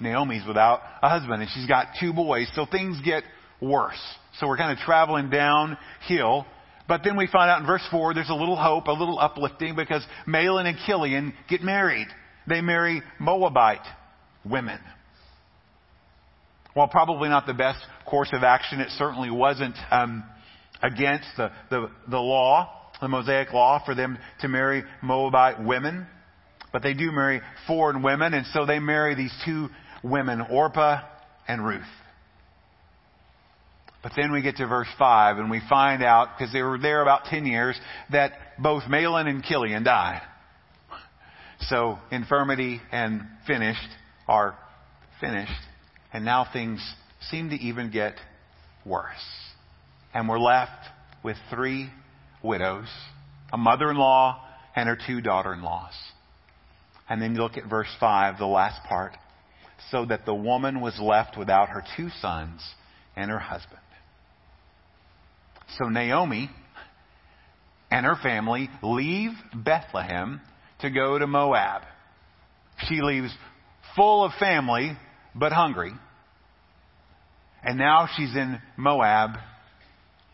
Naomi's 0.00 0.46
without 0.46 0.80
a 1.02 1.08
husband 1.08 1.40
and 1.42 1.50
she's 1.54 1.66
got 1.66 1.88
two 1.98 2.12
boys, 2.12 2.48
so 2.54 2.66
things 2.66 2.98
get 3.04 3.22
worse. 3.60 4.00
So 4.38 4.46
we're 4.46 4.58
kind 4.58 4.72
of 4.72 4.84
traveling 4.84 5.30
downhill. 5.30 6.46
But 6.88 7.00
then 7.02 7.16
we 7.16 7.26
find 7.26 7.50
out 7.50 7.60
in 7.60 7.66
verse 7.66 7.86
4 7.90 8.14
there's 8.14 8.30
a 8.30 8.34
little 8.34 8.56
hope, 8.56 8.86
a 8.86 8.92
little 8.92 9.18
uplifting 9.18 9.74
because 9.74 10.04
Mahlon 10.26 10.66
and 10.66 10.78
Chilion 10.86 11.34
get 11.48 11.62
married. 11.62 12.08
They 12.46 12.60
marry 12.60 13.02
Moabite 13.18 13.86
women. 14.44 14.78
While 16.74 16.88
probably 16.88 17.28
not 17.28 17.46
the 17.46 17.54
best 17.54 17.78
course 18.04 18.28
of 18.32 18.42
action, 18.42 18.80
it 18.80 18.90
certainly 18.90 19.30
wasn't 19.30 19.74
um, 19.90 20.24
against 20.82 21.26
the, 21.36 21.50
the, 21.70 21.90
the 22.08 22.18
law, 22.18 22.70
the 23.00 23.08
Mosaic 23.08 23.52
law, 23.52 23.82
for 23.84 23.94
them 23.94 24.18
to 24.42 24.48
marry 24.48 24.84
Moabite 25.02 25.64
women. 25.64 26.06
But 26.76 26.82
they 26.82 26.92
do 26.92 27.10
marry 27.10 27.40
foreign 27.66 28.02
women, 28.02 28.34
and 28.34 28.44
so 28.52 28.66
they 28.66 28.80
marry 28.80 29.14
these 29.14 29.32
two 29.46 29.70
women, 30.04 30.42
Orpah 30.42 31.00
and 31.48 31.64
Ruth. 31.64 31.80
But 34.02 34.12
then 34.14 34.30
we 34.30 34.42
get 34.42 34.56
to 34.56 34.66
verse 34.66 34.88
5 34.98 35.38
and 35.38 35.50
we 35.50 35.62
find 35.70 36.02
out, 36.02 36.36
because 36.36 36.52
they 36.52 36.60
were 36.60 36.76
there 36.76 37.00
about 37.00 37.24
10 37.30 37.46
years, 37.46 37.80
that 38.12 38.32
both 38.58 38.82
Mahlon 38.82 39.26
and 39.26 39.42
Chilion 39.42 39.84
died. 39.84 40.20
So 41.60 41.98
infirmity 42.10 42.82
and 42.92 43.22
finished 43.46 43.88
are 44.28 44.58
finished. 45.18 45.50
And 46.12 46.26
now 46.26 46.46
things 46.52 46.86
seem 47.30 47.48
to 47.48 47.56
even 47.56 47.90
get 47.90 48.16
worse. 48.84 49.16
And 50.12 50.28
we're 50.28 50.38
left 50.38 50.90
with 51.22 51.38
three 51.48 51.88
widows, 52.42 52.88
a 53.50 53.56
mother-in-law 53.56 54.44
and 54.76 54.90
her 54.90 54.98
two 55.06 55.22
daughter-in-laws. 55.22 55.94
And 57.08 57.22
then 57.22 57.34
you 57.34 57.40
look 57.40 57.56
at 57.56 57.68
verse 57.68 57.94
5, 58.00 58.38
the 58.38 58.46
last 58.46 58.82
part. 58.88 59.16
So 59.90 60.06
that 60.06 60.26
the 60.26 60.34
woman 60.34 60.80
was 60.80 60.98
left 61.00 61.36
without 61.36 61.68
her 61.68 61.84
two 61.96 62.08
sons 62.20 62.62
and 63.14 63.30
her 63.30 63.38
husband. 63.38 63.80
So 65.78 65.88
Naomi 65.88 66.50
and 67.90 68.06
her 68.06 68.16
family 68.22 68.70
leave 68.82 69.30
Bethlehem 69.54 70.40
to 70.80 70.90
go 70.90 71.18
to 71.18 71.26
Moab. 71.26 71.82
She 72.88 73.00
leaves 73.00 73.32
full 73.94 74.24
of 74.24 74.32
family, 74.38 74.96
but 75.34 75.52
hungry. 75.52 75.92
And 77.62 77.78
now 77.78 78.08
she's 78.16 78.34
in 78.34 78.60
Moab 78.76 79.30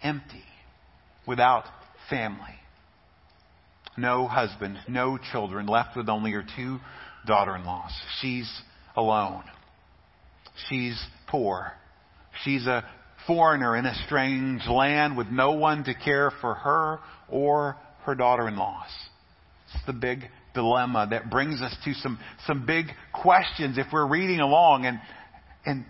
empty, 0.02 0.44
without 1.26 1.64
family. 2.10 2.58
No 3.96 4.26
husband, 4.26 4.78
no 4.88 5.18
children, 5.32 5.66
left 5.66 5.96
with 5.96 6.08
only 6.08 6.30
her 6.32 6.44
two 6.56 6.78
daughter 7.26 7.54
in 7.56 7.64
laws. 7.64 7.92
She's 8.20 8.50
alone. 8.96 9.44
She's 10.68 11.00
poor. 11.28 11.72
She's 12.44 12.66
a 12.66 12.84
foreigner 13.26 13.76
in 13.76 13.86
a 13.86 13.94
strange 14.06 14.66
land 14.66 15.16
with 15.16 15.28
no 15.28 15.52
one 15.52 15.84
to 15.84 15.94
care 15.94 16.32
for 16.40 16.54
her 16.54 16.98
or 17.28 17.76
her 18.04 18.14
daughter 18.14 18.48
in 18.48 18.56
laws. 18.56 18.90
It's 19.74 19.86
the 19.86 19.92
big 19.92 20.24
dilemma 20.54 21.08
that 21.10 21.30
brings 21.30 21.60
us 21.62 21.74
to 21.84 21.94
some, 21.94 22.18
some 22.46 22.66
big 22.66 22.86
questions 23.12 23.78
if 23.78 23.86
we're 23.92 24.06
reading 24.06 24.40
along. 24.40 24.86
And, 24.86 25.00
and 25.64 25.84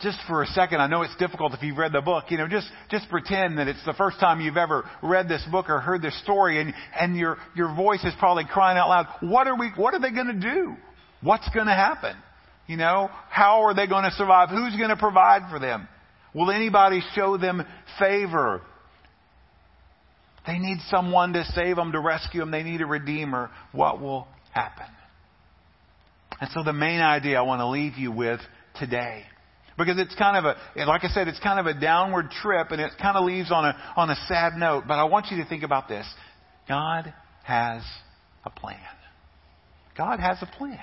just 0.00 0.18
for 0.26 0.42
a 0.42 0.46
second, 0.48 0.80
I 0.80 0.88
know 0.88 1.02
it's 1.02 1.16
difficult 1.16 1.54
if 1.54 1.62
you've 1.62 1.78
read 1.78 1.92
the 1.92 2.02
book, 2.02 2.24
you 2.28 2.36
know, 2.36 2.46
just, 2.48 2.68
just 2.90 3.08
pretend 3.08 3.58
that 3.58 3.66
it's 3.66 3.84
the 3.86 3.94
first 3.94 4.20
time 4.20 4.40
you've 4.40 4.58
ever 4.58 4.84
read 5.02 5.28
this 5.28 5.42
book 5.50 5.70
or 5.70 5.80
heard 5.80 6.02
this 6.02 6.20
story 6.22 6.60
and, 6.60 6.74
and 6.98 7.16
your, 7.16 7.38
your 7.54 7.74
voice 7.74 8.04
is 8.04 8.12
probably 8.18 8.44
crying 8.44 8.76
out 8.76 8.88
loud, 8.88 9.06
what 9.20 9.46
are 9.46 9.58
we, 9.58 9.70
what 9.76 9.94
are 9.94 10.00
they 10.00 10.10
going 10.10 10.26
to 10.26 10.40
do? 10.40 10.74
What's 11.22 11.48
going 11.48 11.66
to 11.66 11.74
happen? 11.74 12.14
You 12.66 12.76
know, 12.76 13.08
how 13.30 13.62
are 13.62 13.74
they 13.74 13.86
going 13.86 14.04
to 14.04 14.10
survive? 14.12 14.50
Who's 14.50 14.76
going 14.76 14.90
to 14.90 14.96
provide 14.96 15.50
for 15.50 15.58
them? 15.58 15.88
Will 16.34 16.50
anybody 16.50 17.00
show 17.14 17.38
them 17.38 17.64
favor? 17.98 18.60
They 20.46 20.58
need 20.58 20.78
someone 20.90 21.32
to 21.32 21.44
save 21.54 21.76
them, 21.76 21.92
to 21.92 22.00
rescue 22.00 22.40
them. 22.40 22.50
They 22.50 22.62
need 22.62 22.82
a 22.82 22.86
redeemer. 22.86 23.50
What 23.72 24.00
will 24.00 24.28
happen? 24.52 24.86
And 26.40 26.50
so 26.52 26.62
the 26.62 26.72
main 26.72 27.00
idea 27.00 27.38
I 27.38 27.42
want 27.42 27.60
to 27.60 27.68
leave 27.68 27.96
you 27.96 28.12
with 28.12 28.40
today, 28.78 29.22
because 29.76 29.98
it's 29.98 30.14
kind 30.14 30.36
of 30.36 30.44
a, 30.44 30.84
like 30.84 31.04
I 31.04 31.08
said, 31.08 31.28
it's 31.28 31.40
kind 31.40 31.60
of 31.60 31.66
a 31.66 31.78
downward 31.78 32.30
trip 32.30 32.70
and 32.70 32.80
it 32.80 32.92
kind 33.00 33.16
of 33.16 33.24
leaves 33.24 33.52
on 33.52 33.64
a, 33.64 33.76
on 33.96 34.10
a 34.10 34.16
sad 34.26 34.54
note, 34.54 34.84
but 34.88 34.94
I 34.94 35.04
want 35.04 35.26
you 35.30 35.42
to 35.42 35.48
think 35.48 35.62
about 35.62 35.88
this. 35.88 36.06
God 36.68 37.12
has 37.44 37.82
a 38.44 38.50
plan. 38.50 38.78
God 39.96 40.20
has 40.20 40.38
a 40.42 40.46
plan. 40.46 40.78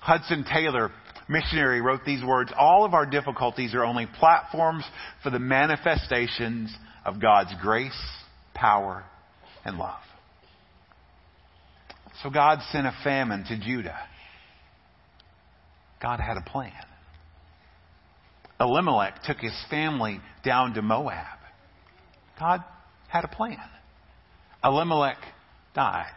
Hudson 0.00 0.44
Taylor, 0.44 0.90
missionary, 1.28 1.80
wrote 1.80 2.04
these 2.04 2.24
words 2.24 2.52
All 2.56 2.84
of 2.84 2.94
our 2.94 3.06
difficulties 3.06 3.74
are 3.74 3.84
only 3.84 4.06
platforms 4.18 4.84
for 5.22 5.30
the 5.30 5.38
manifestations 5.38 6.74
of 7.04 7.20
God's 7.20 7.50
grace, 7.60 7.98
power, 8.54 9.04
and 9.64 9.78
love. 9.78 10.00
So 12.22 12.30
God 12.30 12.60
sent 12.70 12.86
a 12.86 12.94
famine 13.02 13.44
to 13.44 13.58
Judah. 13.58 13.98
God 16.00 16.20
had 16.20 16.36
a 16.36 16.50
plan. 16.50 16.72
Elimelech 18.60 19.22
took 19.24 19.38
his 19.38 19.54
family 19.70 20.20
down 20.44 20.74
to 20.74 20.82
Moab. 20.82 21.38
God 22.38 22.62
had 23.08 23.24
a 23.24 23.28
plan. 23.28 23.58
Elimelech 24.64 25.18
died. 25.74 26.14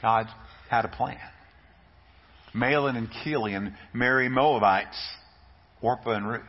God 0.00 0.26
had 0.70 0.84
a 0.84 0.88
plan. 0.88 1.18
Mahlon 2.54 2.96
and 2.96 3.08
Chilion 3.22 3.74
marry 3.92 4.28
Moabites, 4.28 4.98
Orpah 5.82 6.12
and 6.12 6.28
Ruth. 6.28 6.42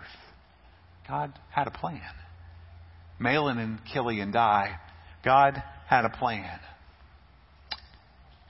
God 1.07 1.33
had 1.49 1.67
a 1.67 1.71
plan. 1.71 2.01
Mahlon 3.19 3.57
and 3.57 3.79
Chilion 3.91 4.31
die. 4.31 4.79
God 5.23 5.61
had 5.87 6.05
a 6.05 6.09
plan. 6.09 6.59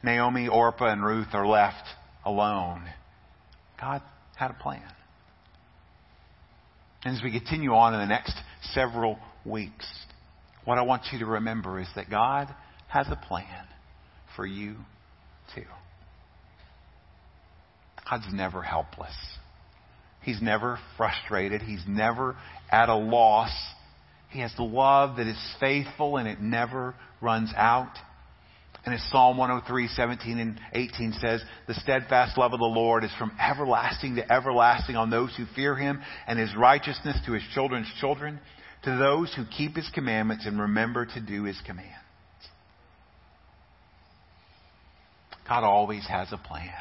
Naomi, 0.04 0.48
Orpah, 0.48 0.92
and 0.92 1.04
Ruth 1.04 1.30
are 1.34 1.48
left 1.48 1.84
alone. 2.24 2.84
God 3.80 4.02
had 4.36 4.52
a 4.52 4.54
plan. 4.54 4.82
And 7.04 7.16
as 7.16 7.24
we 7.24 7.32
continue 7.32 7.74
on 7.74 7.94
in 7.94 8.00
the 8.00 8.06
next 8.06 8.36
several 8.74 9.20
weeks, 9.46 9.88
what 10.66 10.78
I 10.78 10.82
want 10.82 11.04
you 11.12 11.20
to 11.20 11.26
remember 11.26 11.80
is 11.80 11.88
that 11.96 12.10
God 12.10 12.48
has 12.88 13.08
a 13.10 13.16
plan 13.16 13.66
for 14.36 14.46
you 14.46 14.76
too. 15.56 15.64
God's 18.10 18.28
never 18.34 18.62
helpless. 18.62 19.16
He's 20.22 20.42
never 20.42 20.80
frustrated. 20.98 21.62
He's 21.62 21.84
never 21.88 22.36
at 22.70 22.90
a 22.90 22.96
loss. 22.96 23.52
He 24.30 24.42
has 24.42 24.54
the 24.58 24.64
love 24.64 25.18
that 25.18 25.28
is 25.28 25.38
faithful 25.60 26.18
and 26.18 26.28
it 26.28 26.42
never 26.42 26.96
runs 27.22 27.52
out. 27.56 27.94
And 28.90 28.98
as 28.98 29.12
Psalm 29.12 29.38
103, 29.38 29.88
17 29.88 30.40
and 30.40 30.60
18 30.74 31.14
says, 31.22 31.44
the 31.68 31.76
steadfast 31.76 32.40
love 32.40 32.54
of 32.54 32.60
the 32.60 32.66
Lord 32.66 33.04
is 33.04 33.12
from 33.20 33.32
everlasting 33.40 34.16
to 34.16 34.34
everlasting 34.34 34.96
on 34.96 35.12
those 35.12 35.32
who 35.38 35.46
fear 35.56 35.76
him 35.76 36.02
and 36.26 36.40
his 36.40 36.56
righteousness 36.56 37.16
to 37.28 37.34
his 37.34 37.44
children's 37.54 37.92
children, 38.02 38.40
to 38.86 38.98
those 38.98 39.32
who 39.36 39.44
keep 39.56 39.76
his 39.76 39.88
commandments 39.94 40.48
and 40.48 40.60
remember 40.60 41.06
to 41.06 41.22
do 41.22 41.44
his 41.44 41.62
commands. 41.68 41.94
God 45.48 45.64
always 45.64 46.08
has 46.08 46.34
a 46.34 46.38
plan 46.38 46.74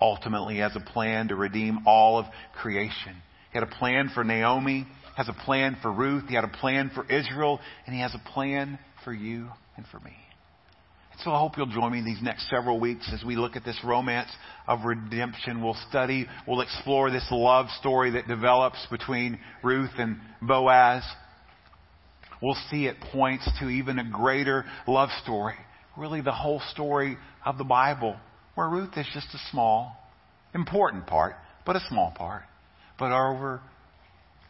ultimately 0.00 0.58
has 0.58 0.76
a 0.76 0.80
plan 0.80 1.28
to 1.28 1.34
redeem 1.34 1.78
all 1.86 2.18
of 2.18 2.26
creation. 2.60 3.14
He 3.50 3.58
had 3.58 3.62
a 3.62 3.74
plan 3.78 4.10
for 4.12 4.22
Naomi, 4.22 4.86
has 5.16 5.30
a 5.30 5.32
plan 5.32 5.78
for 5.80 5.90
Ruth, 5.90 6.24
he 6.28 6.34
had 6.34 6.44
a 6.44 6.48
plan 6.48 6.90
for 6.94 7.10
Israel, 7.10 7.58
and 7.86 7.94
he 7.94 8.02
has 8.02 8.14
a 8.14 8.32
plan 8.32 8.78
for 9.02 9.14
you 9.14 9.48
and 9.78 9.86
for 9.86 10.00
me. 10.00 10.12
And 11.14 11.22
so 11.22 11.30
I 11.30 11.38
hope 11.38 11.56
you'll 11.56 11.66
join 11.66 11.92
me 11.92 12.02
these 12.04 12.20
next 12.20 12.50
several 12.50 12.80
weeks 12.80 13.08
as 13.14 13.24
we 13.24 13.36
look 13.36 13.54
at 13.54 13.64
this 13.64 13.78
romance 13.84 14.30
of 14.66 14.84
redemption. 14.84 15.62
We'll 15.62 15.76
study, 15.88 16.26
we'll 16.46 16.60
explore 16.60 17.08
this 17.10 17.26
love 17.30 17.66
story 17.78 18.10
that 18.10 18.26
develops 18.26 18.84
between 18.90 19.38
Ruth 19.62 19.92
and 19.96 20.18
Boaz. 20.42 21.04
We'll 22.42 22.58
see 22.68 22.86
it 22.86 22.96
points 23.12 23.48
to 23.60 23.68
even 23.68 24.00
a 24.00 24.10
greater 24.10 24.64
love 24.88 25.10
story. 25.22 25.54
Really 25.96 26.20
the 26.20 26.32
whole 26.32 26.60
story 26.72 27.16
of 27.46 27.58
the 27.58 27.64
Bible 27.64 28.16
where 28.56 28.68
Ruth 28.68 28.96
is 28.96 29.06
just 29.14 29.28
a 29.34 29.38
small, 29.52 29.96
important 30.52 31.06
part, 31.06 31.36
but 31.64 31.76
a 31.76 31.80
small 31.88 32.12
part. 32.16 32.42
But 32.98 33.12
over 33.12 33.60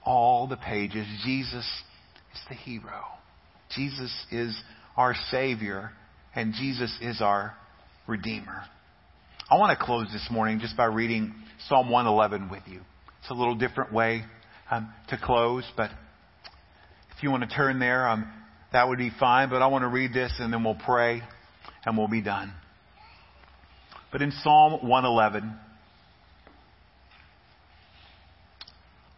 all 0.02 0.46
the 0.46 0.56
pages, 0.56 1.06
Jesus 1.26 1.66
is 2.34 2.40
the 2.48 2.54
hero. 2.54 3.02
Jesus 3.76 4.12
is 4.30 4.56
our 4.96 5.14
Savior, 5.30 5.92
and 6.34 6.52
Jesus 6.54 6.96
is 7.00 7.20
our 7.20 7.54
Redeemer. 8.06 8.62
I 9.50 9.58
want 9.58 9.78
to 9.78 9.84
close 9.84 10.08
this 10.12 10.26
morning 10.30 10.58
just 10.60 10.76
by 10.76 10.86
reading 10.86 11.34
Psalm 11.68 11.90
111 11.90 12.50
with 12.50 12.62
you. 12.66 12.80
It's 13.20 13.30
a 13.30 13.34
little 13.34 13.54
different 13.54 13.92
way 13.92 14.24
um, 14.70 14.92
to 15.08 15.16
close, 15.16 15.64
but 15.76 15.90
if 17.16 17.22
you 17.22 17.30
want 17.30 17.48
to 17.48 17.54
turn 17.54 17.78
there, 17.78 18.08
um, 18.08 18.30
that 18.72 18.88
would 18.88 18.98
be 18.98 19.10
fine. 19.18 19.48
But 19.48 19.62
I 19.62 19.68
want 19.68 19.82
to 19.82 19.88
read 19.88 20.12
this, 20.12 20.32
and 20.38 20.52
then 20.52 20.64
we'll 20.64 20.74
pray, 20.74 21.22
and 21.86 21.96
we'll 21.96 22.08
be 22.08 22.20
done. 22.20 22.52
But 24.10 24.22
in 24.22 24.32
Psalm 24.42 24.86
111, 24.86 25.56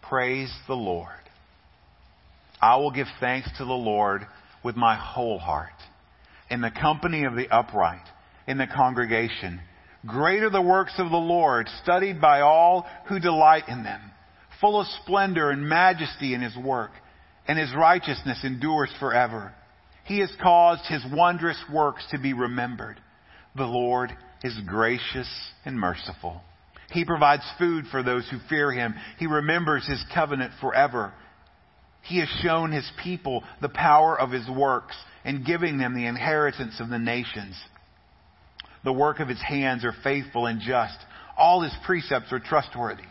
praise 0.08 0.52
the 0.68 0.74
Lord. 0.74 1.08
I 2.60 2.76
will 2.76 2.90
give 2.90 3.06
thanks 3.20 3.48
to 3.58 3.64
the 3.64 3.72
Lord 3.72 4.26
with 4.62 4.76
my 4.76 4.96
whole 4.96 5.38
heart. 5.38 5.72
In 6.50 6.60
the 6.60 6.70
company 6.70 7.24
of 7.24 7.34
the 7.34 7.48
upright, 7.48 8.06
in 8.46 8.58
the 8.58 8.66
congregation, 8.66 9.60
great 10.06 10.42
are 10.42 10.50
the 10.50 10.62
works 10.62 10.94
of 10.98 11.10
the 11.10 11.16
Lord, 11.16 11.68
studied 11.82 12.20
by 12.20 12.40
all 12.40 12.86
who 13.08 13.18
delight 13.18 13.64
in 13.68 13.82
them. 13.82 14.00
Full 14.60 14.80
of 14.80 14.86
splendor 15.02 15.50
and 15.50 15.68
majesty 15.68 16.34
in 16.34 16.40
his 16.40 16.56
work, 16.56 16.92
and 17.48 17.58
his 17.58 17.74
righteousness 17.74 18.40
endures 18.44 18.90
forever. 19.00 19.52
He 20.04 20.20
has 20.20 20.32
caused 20.40 20.86
his 20.86 21.04
wondrous 21.12 21.62
works 21.72 22.06
to 22.12 22.18
be 22.18 22.32
remembered. 22.32 23.00
The 23.56 23.64
Lord 23.64 24.12
is 24.44 24.56
gracious 24.66 25.28
and 25.64 25.78
merciful. 25.78 26.42
He 26.92 27.04
provides 27.04 27.42
food 27.58 27.86
for 27.90 28.02
those 28.02 28.28
who 28.30 28.38
fear 28.48 28.70
him. 28.70 28.94
He 29.18 29.26
remembers 29.26 29.86
his 29.86 30.04
covenant 30.14 30.52
forever. 30.60 31.12
He 32.02 32.20
has 32.20 32.28
shown 32.42 32.70
his 32.70 32.88
people 33.02 33.42
the 33.60 33.68
power 33.68 34.18
of 34.18 34.30
his 34.30 34.48
works 34.48 34.94
and 35.26 35.44
giving 35.44 35.76
them 35.76 35.94
the 35.94 36.06
inheritance 36.06 36.78
of 36.78 36.88
the 36.88 37.00
nations. 37.00 37.60
The 38.84 38.92
work 38.92 39.18
of 39.18 39.28
his 39.28 39.42
hands 39.42 39.84
are 39.84 39.92
faithful 40.04 40.46
and 40.46 40.60
just. 40.60 40.96
All 41.36 41.62
his 41.62 41.74
precepts 41.84 42.32
are 42.32 42.38
trustworthy. 42.38 43.02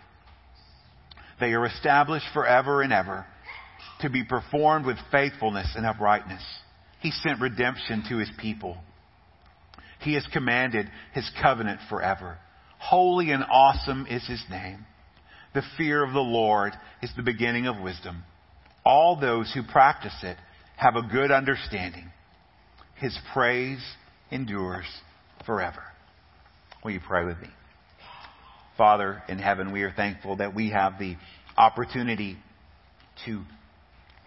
They 1.41 1.51
are 1.51 1.65
established 1.65 2.27
forever 2.33 2.81
and 2.81 2.93
ever 2.93 3.25
to 3.99 4.09
be 4.09 4.23
performed 4.23 4.85
with 4.85 4.97
faithfulness 5.11 5.73
and 5.75 5.85
uprightness. 5.85 6.41
He 7.01 7.11
sent 7.11 7.41
redemption 7.41 8.05
to 8.07 8.17
his 8.17 8.31
people. 8.39 8.77
He 9.99 10.13
has 10.13 10.25
commanded 10.31 10.89
his 11.13 11.29
covenant 11.41 11.81
forever. 11.89 12.37
Holy 12.77 13.31
and 13.31 13.43
awesome 13.43 14.07
is 14.09 14.25
his 14.25 14.43
name. 14.49 14.85
The 15.53 15.63
fear 15.77 16.01
of 16.01 16.13
the 16.13 16.19
Lord 16.19 16.71
is 17.01 17.11
the 17.17 17.23
beginning 17.23 17.67
of 17.67 17.81
wisdom. 17.81 18.23
All 18.85 19.19
those 19.19 19.51
who 19.53 19.63
practice 19.63 20.15
it 20.23 20.37
have 20.77 20.95
a 20.95 21.01
good 21.01 21.31
understanding. 21.31 22.11
His 22.95 23.17
praise 23.33 23.83
endures 24.31 24.85
forever. 25.45 25.83
Will 26.83 26.91
you 26.91 27.01
pray 27.05 27.25
with 27.25 27.39
me? 27.39 27.49
Father 28.77 29.23
in 29.27 29.39
heaven, 29.39 29.71
we 29.71 29.83
are 29.83 29.91
thankful 29.91 30.37
that 30.37 30.53
we 30.53 30.69
have 30.71 30.99
the 30.99 31.15
opportunity 31.57 32.37
to 33.25 33.41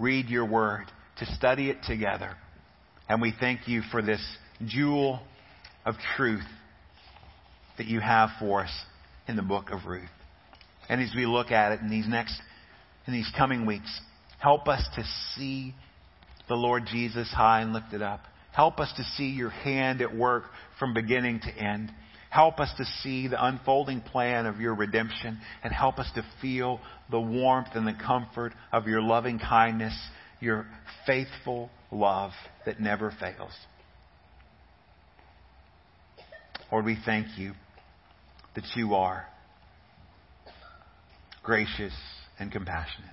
read 0.00 0.28
your 0.28 0.46
word, 0.46 0.86
to 1.18 1.26
study 1.34 1.70
it 1.70 1.78
together. 1.86 2.34
And 3.08 3.20
we 3.20 3.34
thank 3.38 3.68
you 3.68 3.82
for 3.90 4.00
this 4.00 4.24
jewel 4.66 5.20
of 5.84 5.94
truth 6.16 6.44
that 7.76 7.86
you 7.86 8.00
have 8.00 8.30
for 8.38 8.62
us 8.62 8.70
in 9.26 9.36
the 9.36 9.42
book 9.42 9.70
of 9.70 9.86
Ruth. 9.86 10.08
And 10.88 11.00
as 11.00 11.12
we 11.14 11.26
look 11.26 11.50
at 11.50 11.72
it 11.72 11.80
in 11.80 11.90
these 11.90 12.08
next, 12.08 12.40
in 13.06 13.12
these 13.12 13.30
coming 13.36 13.66
weeks, 13.66 14.00
help 14.38 14.68
us 14.68 14.84
to 14.96 15.04
see 15.34 15.74
the 16.48 16.54
Lord 16.54 16.84
Jesus 16.86 17.30
high 17.30 17.60
and 17.60 17.72
lifted 17.72 18.02
up. 18.02 18.20
Help 18.52 18.80
us 18.80 18.92
to 18.96 19.04
see 19.16 19.28
your 19.28 19.50
hand 19.50 20.02
at 20.02 20.14
work 20.14 20.44
from 20.78 20.94
beginning 20.94 21.40
to 21.40 21.50
end. 21.50 21.92
Help 22.30 22.60
us 22.60 22.70
to 22.76 22.84
see 23.02 23.28
the 23.28 23.42
unfolding 23.42 24.00
plan 24.00 24.46
of 24.46 24.60
your 24.60 24.74
redemption 24.74 25.38
and 25.62 25.72
help 25.72 25.98
us 25.98 26.10
to 26.14 26.22
feel 26.42 26.80
the 27.10 27.20
warmth 27.20 27.68
and 27.74 27.86
the 27.86 27.96
comfort 28.04 28.52
of 28.72 28.86
your 28.86 29.00
loving 29.00 29.38
kindness, 29.38 29.96
your 30.40 30.66
faithful 31.06 31.70
love 31.90 32.32
that 32.66 32.80
never 32.80 33.14
fails. 33.18 33.52
Lord, 36.70 36.84
we 36.84 36.98
thank 37.04 37.38
you 37.38 37.52
that 38.54 38.64
you 38.74 38.94
are 38.94 39.26
gracious 41.42 41.94
and 42.38 42.52
compassionate. 42.52 43.10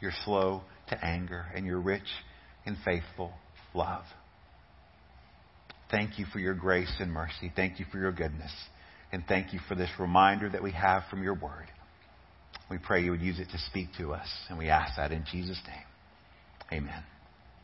You're 0.00 0.12
slow 0.24 0.62
to 0.88 1.04
anger 1.04 1.46
and 1.54 1.66
you're 1.66 1.80
rich 1.80 2.08
and 2.66 2.76
faithful 2.84 3.32
love. 3.74 4.04
Thank 5.90 6.18
you 6.18 6.26
for 6.32 6.38
your 6.38 6.54
grace 6.54 6.92
and 7.00 7.10
mercy. 7.10 7.52
Thank 7.54 7.78
you 7.78 7.86
for 7.90 7.98
your 7.98 8.12
goodness. 8.12 8.52
And 9.10 9.24
thank 9.26 9.52
you 9.52 9.60
for 9.68 9.74
this 9.74 9.90
reminder 9.98 10.50
that 10.50 10.62
we 10.62 10.72
have 10.72 11.04
from 11.08 11.22
your 11.22 11.34
word. 11.34 11.66
We 12.70 12.76
pray 12.76 13.02
you 13.02 13.12
would 13.12 13.22
use 13.22 13.38
it 13.38 13.48
to 13.50 13.58
speak 13.58 13.88
to 13.98 14.12
us. 14.12 14.28
And 14.50 14.58
we 14.58 14.68
ask 14.68 14.96
that 14.96 15.12
in 15.12 15.24
Jesus' 15.30 15.60
name. 15.66 16.82
Amen. 16.82 17.02